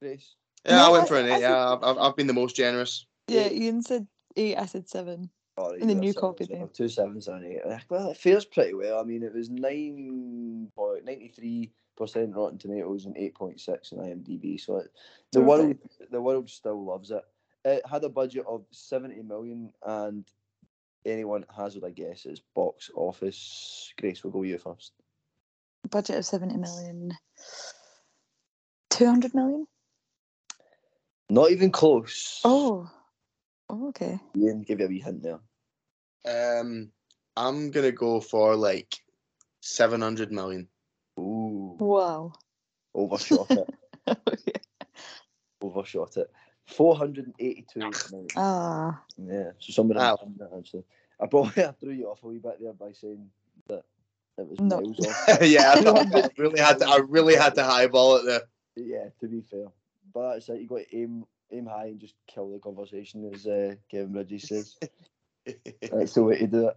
[0.00, 0.34] Grace?
[0.64, 1.30] Yeah, I went I- for an eight.
[1.30, 3.06] think- Yeah, I've, I've- I've been the most generous.
[3.28, 4.06] Yeah, Ian said
[4.36, 5.30] eight, I said seven.
[5.58, 6.70] And then got you seven, copied so.
[6.72, 7.60] Two sevens and eight.
[7.88, 9.00] Well, it fares pretty well.
[9.00, 13.92] I mean, it was nine point ninety three percent Rotten Tomatoes and eight point six
[13.92, 14.60] on IMDb.
[14.60, 14.90] So it,
[15.32, 15.76] the world,
[16.10, 17.22] the world still loves it.
[17.64, 20.24] It had a budget of seventy million, and
[21.06, 23.92] anyone hazard a guess is box office.
[23.98, 24.92] Grace, we'll go you first.
[25.90, 27.12] Budget of 70 million.
[28.90, 29.66] 200 million?
[31.30, 32.40] Not even close.
[32.44, 32.90] Oh.
[33.70, 34.18] Oh okay.
[34.36, 35.40] Ian, give you a wee hint there.
[36.60, 36.90] Um,
[37.36, 38.96] I'm gonna go for like
[39.60, 40.68] seven hundred million.
[41.18, 42.32] Ooh, Wow.
[42.94, 43.68] overshot it.
[44.28, 44.52] Okay.
[45.60, 46.30] Overshot it.
[46.66, 48.28] 482 million.
[48.36, 49.02] Ah.
[49.16, 50.18] Yeah, so somebody Wow.
[50.58, 50.84] actually.
[51.20, 53.28] I probably I threw you off a wee bit there by saying
[53.68, 53.82] that
[54.38, 54.80] it was No.
[54.80, 55.40] miles off.
[55.42, 56.88] yeah, I, thought- I really had to.
[56.88, 58.42] I really had to highball it there.
[58.76, 59.66] Yeah, to be fair.
[60.12, 63.46] But it's like you got to aim aim high and just kill the conversation, as
[63.46, 64.76] uh, Kevin Bridges says.
[65.92, 66.76] That's the way to do it.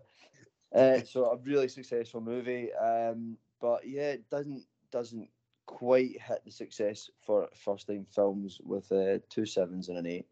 [0.73, 5.29] Uh, so a really successful movie, um, but yeah, it doesn't doesn't
[5.65, 10.27] quite hit the success for first time films with uh, two sevens and an eight.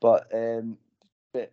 [0.00, 0.78] But um,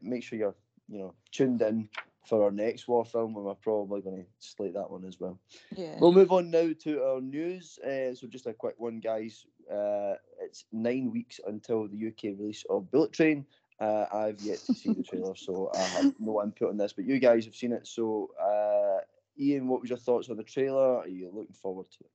[0.01, 0.55] make sure you're
[0.87, 1.89] you know tuned in
[2.25, 5.39] for our next war film, and we're probably going to slate that one as well.
[5.75, 5.97] Yeah.
[5.99, 7.79] We'll move on now to our news.
[7.79, 9.45] Uh, so just a quick one, guys.
[9.71, 13.45] Uh, it's nine weeks until the UK release of Bullet Train.
[13.79, 16.93] Uh, I've yet to see the trailer, so I have no input on this.
[16.93, 17.87] But you guys have seen it.
[17.87, 19.03] So, uh,
[19.39, 20.97] Ian, what was your thoughts on the trailer?
[20.97, 22.11] Are you looking forward to it?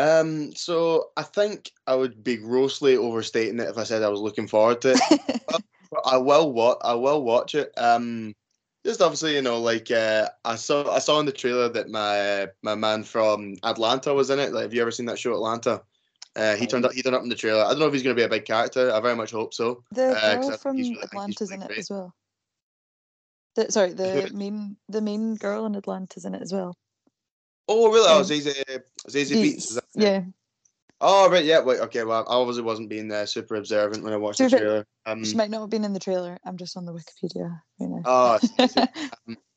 [0.00, 4.20] Um, so I think I would be grossly overstating it if I said I was
[4.20, 5.40] looking forward to it.
[5.90, 6.78] But I will watch.
[6.82, 7.72] I will watch it.
[7.78, 8.34] Um,
[8.84, 10.92] just obviously, you know, like uh, I saw.
[10.92, 14.52] I saw in the trailer that my my man from Atlanta was in it.
[14.52, 15.82] Like, have you ever seen that show Atlanta?
[16.36, 16.92] Uh, he turned up.
[16.92, 17.64] He turned up in the trailer.
[17.64, 18.92] I don't know if he's going to be a big character.
[18.92, 19.82] I very much hope so.
[19.92, 22.14] The Uh, girl from really- I think he's Atlanta's really in it as well.
[23.56, 26.76] The, sorry, the main the main girl in Atlanta's in it as well.
[27.66, 28.06] Oh, really?
[28.08, 28.54] Oh, Um, Zazie,
[29.08, 29.56] Zazie Beetz.
[29.56, 30.24] Is that her yeah.
[31.00, 31.44] Oh, right.
[31.44, 31.60] Yeah.
[31.60, 31.80] Wait.
[31.80, 32.02] Okay.
[32.04, 34.86] Well, I obviously wasn't being uh, super observant when I watched To the trailer.
[35.06, 36.38] Um, She might not have been in the trailer.
[36.44, 38.02] I'm just on the Wikipedia You know.
[38.04, 39.36] oh, I see, I see.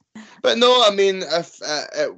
[0.41, 2.11] But no, I mean, if uh, it,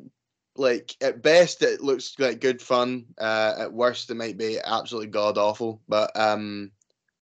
[0.56, 3.06] like at best it looks like good fun.
[3.18, 5.82] Uh, at worst, it might be absolutely god awful.
[5.88, 6.72] But um,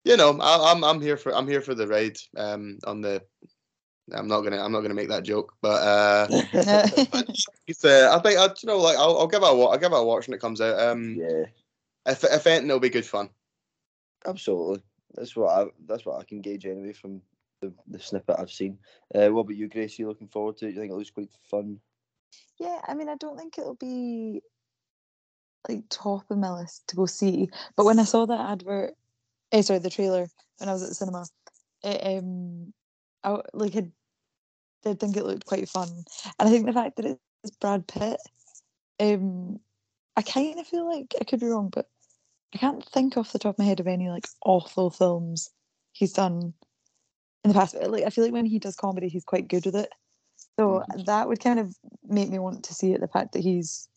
[0.06, 2.18] you know, I, I'm I'm here for I'm here for the ride.
[2.36, 3.24] Um, on the,
[4.14, 6.28] I'm not gonna I'm not gonna make that joke, but uh,
[7.68, 9.80] it's, uh I think I you know like I'll, I'll give it a wa- I'll
[9.80, 10.80] give it a watch when it comes out.
[10.80, 11.46] Um, yeah,
[12.06, 13.30] if if anything, it'll be good fun.
[14.26, 14.84] absolutely.
[15.16, 17.22] That's what I that's what I can gauge anyway from
[17.62, 18.78] the, the snippet I've seen.
[19.14, 20.06] Uh, what about you, Gracie?
[20.06, 20.76] Looking forward to it?
[20.76, 21.80] You think it looks quite fun?
[22.60, 24.42] Yeah, I mean, I don't think it'll be
[25.68, 27.50] like top of my list to go see.
[27.76, 28.94] But when I saw that advert,
[29.52, 30.28] eh, sorry, the trailer
[30.58, 31.26] when I was at the cinema,
[31.84, 32.74] it, um,
[33.24, 33.88] I like I
[34.84, 38.20] did think it looked quite fun, and I think the fact that it's Brad Pitt,
[39.00, 39.60] um,
[40.16, 41.88] I kind of feel like I could be wrong, but
[42.54, 45.50] I can't think off the top of my head of any like awful films
[45.94, 46.54] he's done
[47.44, 47.76] in the past.
[47.76, 49.90] Like I feel like when he does comedy, he's quite good with it.
[50.60, 51.76] So that would kind of
[52.08, 53.00] make me want to see it.
[53.02, 53.88] The fact that he's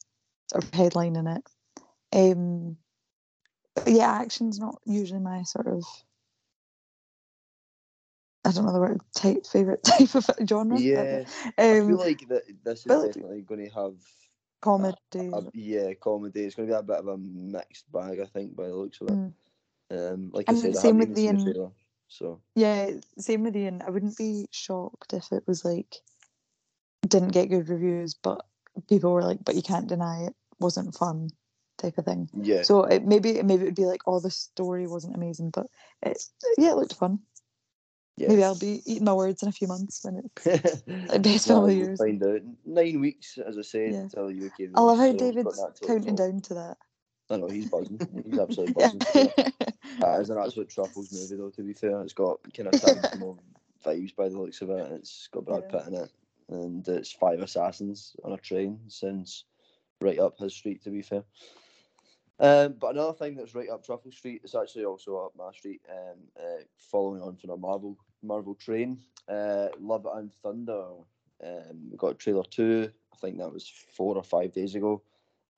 [0.51, 1.43] sort of headlining it.
[2.13, 2.77] Um,
[3.75, 5.85] but yeah, action's not usually my sort of.
[8.45, 10.77] I don't know the word type favorite type of genre.
[10.77, 11.25] but, Yeah,
[11.59, 13.95] I Um, feel like that this is but- definitely going to have
[14.61, 14.97] comedy.
[15.15, 16.45] a, yeah, comedy.
[16.45, 19.01] It's going to be a bit of a mixed bag, I think, by the looks
[19.01, 19.13] of it.
[19.13, 19.33] Mm.
[19.93, 21.73] Um, like I And said, same with the um,
[22.09, 23.83] so Yeah, same with Ian.
[23.87, 25.97] I wouldn't be shocked if it was like
[27.07, 28.45] didn't get good reviews, but
[28.89, 31.31] people were like, "But you can't deny it wasn't fun,"
[31.79, 32.29] type of thing.
[32.35, 35.67] yeah, So it maybe maybe it would be like, "Oh, the story wasn't amazing," but
[36.03, 36.23] it
[36.59, 37.21] yeah, it looked fun.
[38.17, 38.29] yeah.
[38.29, 40.47] Maybe I'll be eating my words in a few months when it's.
[41.09, 41.99] like best film of years.
[41.99, 44.01] Find out nine weeks, as I said, Yeah.
[44.03, 44.71] until the UK.
[44.75, 46.77] I love how David's that counting down to that.
[47.31, 47.99] I know he's buzzing.
[48.27, 48.89] He's absolutely Yeah.
[48.89, 49.43] buzzing.
[50.03, 51.51] Uh, it's an absolute truffles movie, though.
[51.51, 53.39] To be fair, it's got kind of Tarantino
[53.85, 54.93] vibes by the looks of it.
[54.93, 55.79] It's got Brad Yeah.
[55.79, 56.11] Pitt in it,
[56.51, 58.79] and it's five assassins on a train.
[58.89, 59.45] Sounds
[60.01, 60.83] right up his street.
[60.85, 61.25] To be fair.
[62.41, 65.83] Um, but another thing that's right up Truffle Street is actually also up my street.
[65.91, 68.99] Um, uh, following on from a Marvel Marvel train,
[69.29, 70.87] uh, Love and Thunder.
[71.45, 72.91] Um, we got trailer two.
[73.13, 75.03] I think that was four or five days ago.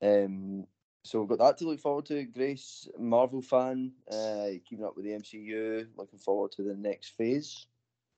[0.03, 0.67] Um,
[1.05, 2.25] so we've got that to look forward to.
[2.25, 7.67] Grace, Marvel fan, uh, keeping up with the MCU, looking forward to the next phase.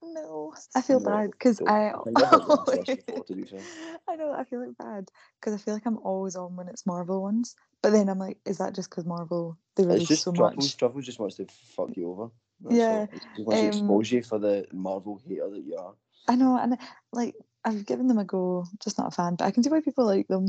[0.05, 1.61] No, I feel No, bad because.
[1.67, 1.93] I.
[2.07, 2.97] I what I'm looking forward to,
[3.27, 3.65] to be fair.
[4.09, 6.87] I know I feel like bad because I feel like I'm always on when it's
[6.87, 10.33] Marvel ones, but then I'm like, is that just because Marvel they release just so
[10.35, 10.75] Truffles.
[10.75, 10.77] much?
[10.77, 11.47] Truffles just wants to
[11.77, 12.31] fuck you over.
[12.63, 13.09] That's Yeah, all.
[13.13, 15.95] It just wants to um, expose you for the Marvel hater that you are.
[16.29, 16.79] I know, and
[17.13, 19.81] like I've given them a go, just not a fan, but I can see why
[19.81, 20.47] people like them.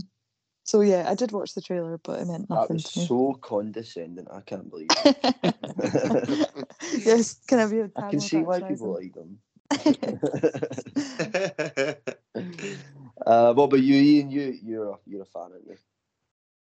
[0.65, 2.67] So yeah, I did watch the trailer, but it meant nothing.
[2.69, 3.05] That was to me.
[3.05, 4.27] so condescending.
[4.31, 6.49] I can't believe it.
[7.05, 9.37] yes, can I be a I tad can more see why people like them.
[13.27, 14.31] uh, what about you, Ian?
[14.31, 15.77] You you're a, you're a fan, aren't you?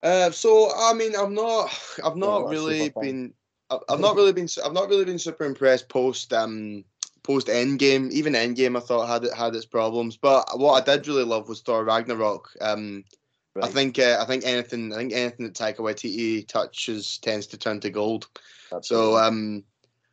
[0.02, 1.70] Uh, so I mean, I'm not,
[2.04, 3.10] I've not not a really super fan.
[3.10, 3.32] been.
[3.88, 6.84] I've not really been I've not really been super impressed post um
[7.22, 8.10] post Endgame.
[8.10, 10.18] Even Endgame, I thought had it had its problems.
[10.18, 12.50] But what I did really love was Thor Ragnarok.
[12.60, 13.04] Um,
[13.54, 13.64] right.
[13.64, 17.58] I think uh, I think anything I think anything that Taika Waititi touches tends to
[17.58, 18.28] turn to gold.
[18.72, 19.12] Absolutely.
[19.12, 19.64] So um,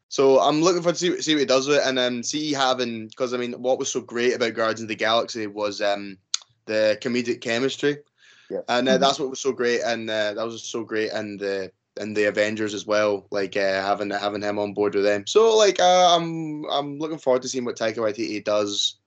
[0.09, 2.51] so I'm looking forward to see, see what he does with it, and um, see
[2.51, 6.17] having because I mean, what was so great about Guardians of the Galaxy was um
[6.65, 7.97] the comedic chemistry.
[8.49, 8.59] Yeah.
[8.67, 11.71] And uh, that's what was so great, and uh, that was so great, and the
[11.99, 15.25] and the Avengers as well, like uh, having having him on board with them.
[15.27, 18.97] So like uh, I'm I'm looking forward to seeing what Taika Waititi does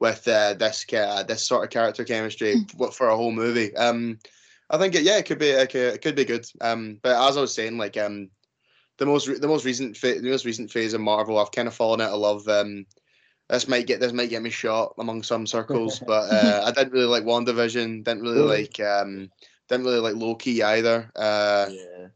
[0.00, 2.86] with uh, this uh, this sort of character chemistry hmm.
[2.86, 3.76] for a whole movie.
[3.76, 4.18] Um,
[4.70, 6.46] I think it, yeah, it could be it could, it could be good.
[6.60, 8.30] Um, but as I was saying, like um,
[8.98, 11.74] the most the most recent fa- the most recent phase of Marvel, I've kind of
[11.74, 12.48] fallen out of love.
[12.48, 12.86] Um,
[13.48, 16.92] this might get this might get me shot among some circles, but uh, I didn't
[16.92, 18.04] really like WandaVision.
[18.04, 19.30] Didn't really like um,
[19.68, 21.10] didn't really like Loki either.
[21.14, 22.06] Uh, yeah.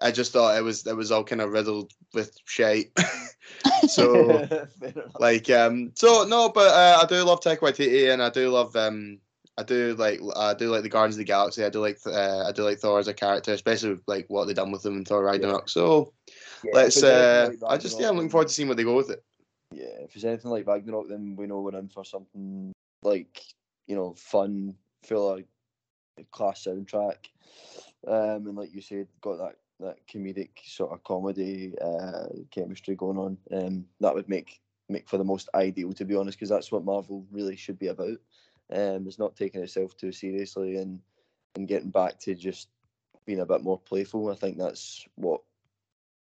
[0.00, 2.92] I just thought it was it was all kind of riddled with shite.
[3.88, 4.46] so
[5.18, 8.76] like um so no, but uh, I do love Taika Waititi and I do love
[8.76, 9.18] um
[9.58, 11.64] I do like I do like the Guardians of the Galaxy.
[11.64, 14.46] I do like uh, I do like Thor as a character, especially with, like what
[14.46, 15.62] they done with him in Thor Ragnarok.
[15.62, 15.72] Yeah.
[15.72, 16.12] So
[16.62, 17.02] yeah, let's.
[17.02, 19.24] Uh, like I just yeah, I'm looking forward to seeing where they go with it.
[19.72, 22.72] Yeah, if it's anything like Ragnarok, then we know we're in for something
[23.02, 23.42] like
[23.86, 24.74] you know fun,
[25.04, 25.44] full of
[26.32, 27.16] class soundtrack,
[28.06, 33.18] um, and like you said, got that that comedic sort of comedy uh, chemistry going
[33.18, 33.38] on.
[33.52, 36.84] Um, that would make make for the most ideal, to be honest, because that's what
[36.84, 38.18] Marvel really should be about.
[38.72, 41.00] Um, it's not taking itself too seriously and
[41.54, 42.68] and getting back to just
[43.24, 44.30] being a bit more playful.
[44.30, 45.42] I think that's what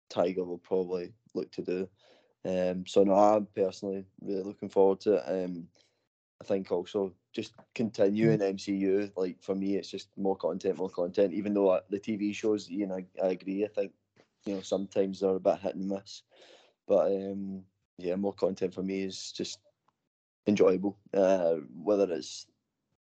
[0.09, 1.89] Taika will probably look to do.
[2.45, 5.23] Um, so no, I'm personally really looking forward to it.
[5.25, 5.67] Um,
[6.41, 9.11] I think also just continuing MCU.
[9.17, 11.33] Like for me, it's just more content, more content.
[11.33, 13.65] Even though uh, the TV shows, you know, I, I agree.
[13.65, 13.91] I think
[14.45, 16.21] you know sometimes they're a bit hit and miss,
[16.87, 17.63] but um,
[17.97, 19.59] yeah, more content for me is just
[20.47, 20.97] enjoyable.
[21.13, 22.45] Uh, whether it's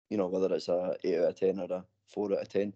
[0.10, 2.74] you know whether it's a eight out of ten or a four out of ten,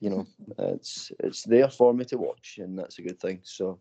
[0.00, 0.26] you know,
[0.58, 3.40] it's it's there for me to watch, and that's a good thing.
[3.42, 3.80] So.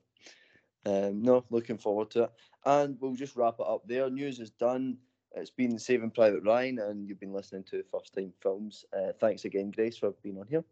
[0.88, 2.32] Um, no, looking forward to it.
[2.64, 4.08] And we'll just wrap it up there.
[4.08, 5.00] News is done.
[5.36, 8.86] It's been Saving Private Ryan, and you've been listening to First Time Films.
[8.96, 10.64] Uh, thanks again, Grace, for being on here.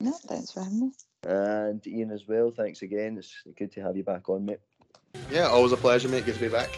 [0.00, 0.92] No, thanks for having me.
[1.24, 2.52] And Ian as well.
[2.56, 3.18] Thanks again.
[3.18, 4.60] It's good to have you back on, mate.
[5.30, 6.26] Yeah, always a pleasure, mate.
[6.26, 6.70] Good to be back.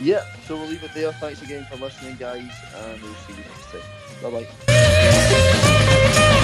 [0.00, 1.12] Yeah, so we'll leave it there.
[1.12, 3.82] Thanks again for listening, guys, and we'll see you next time.
[4.22, 6.38] Bye bye.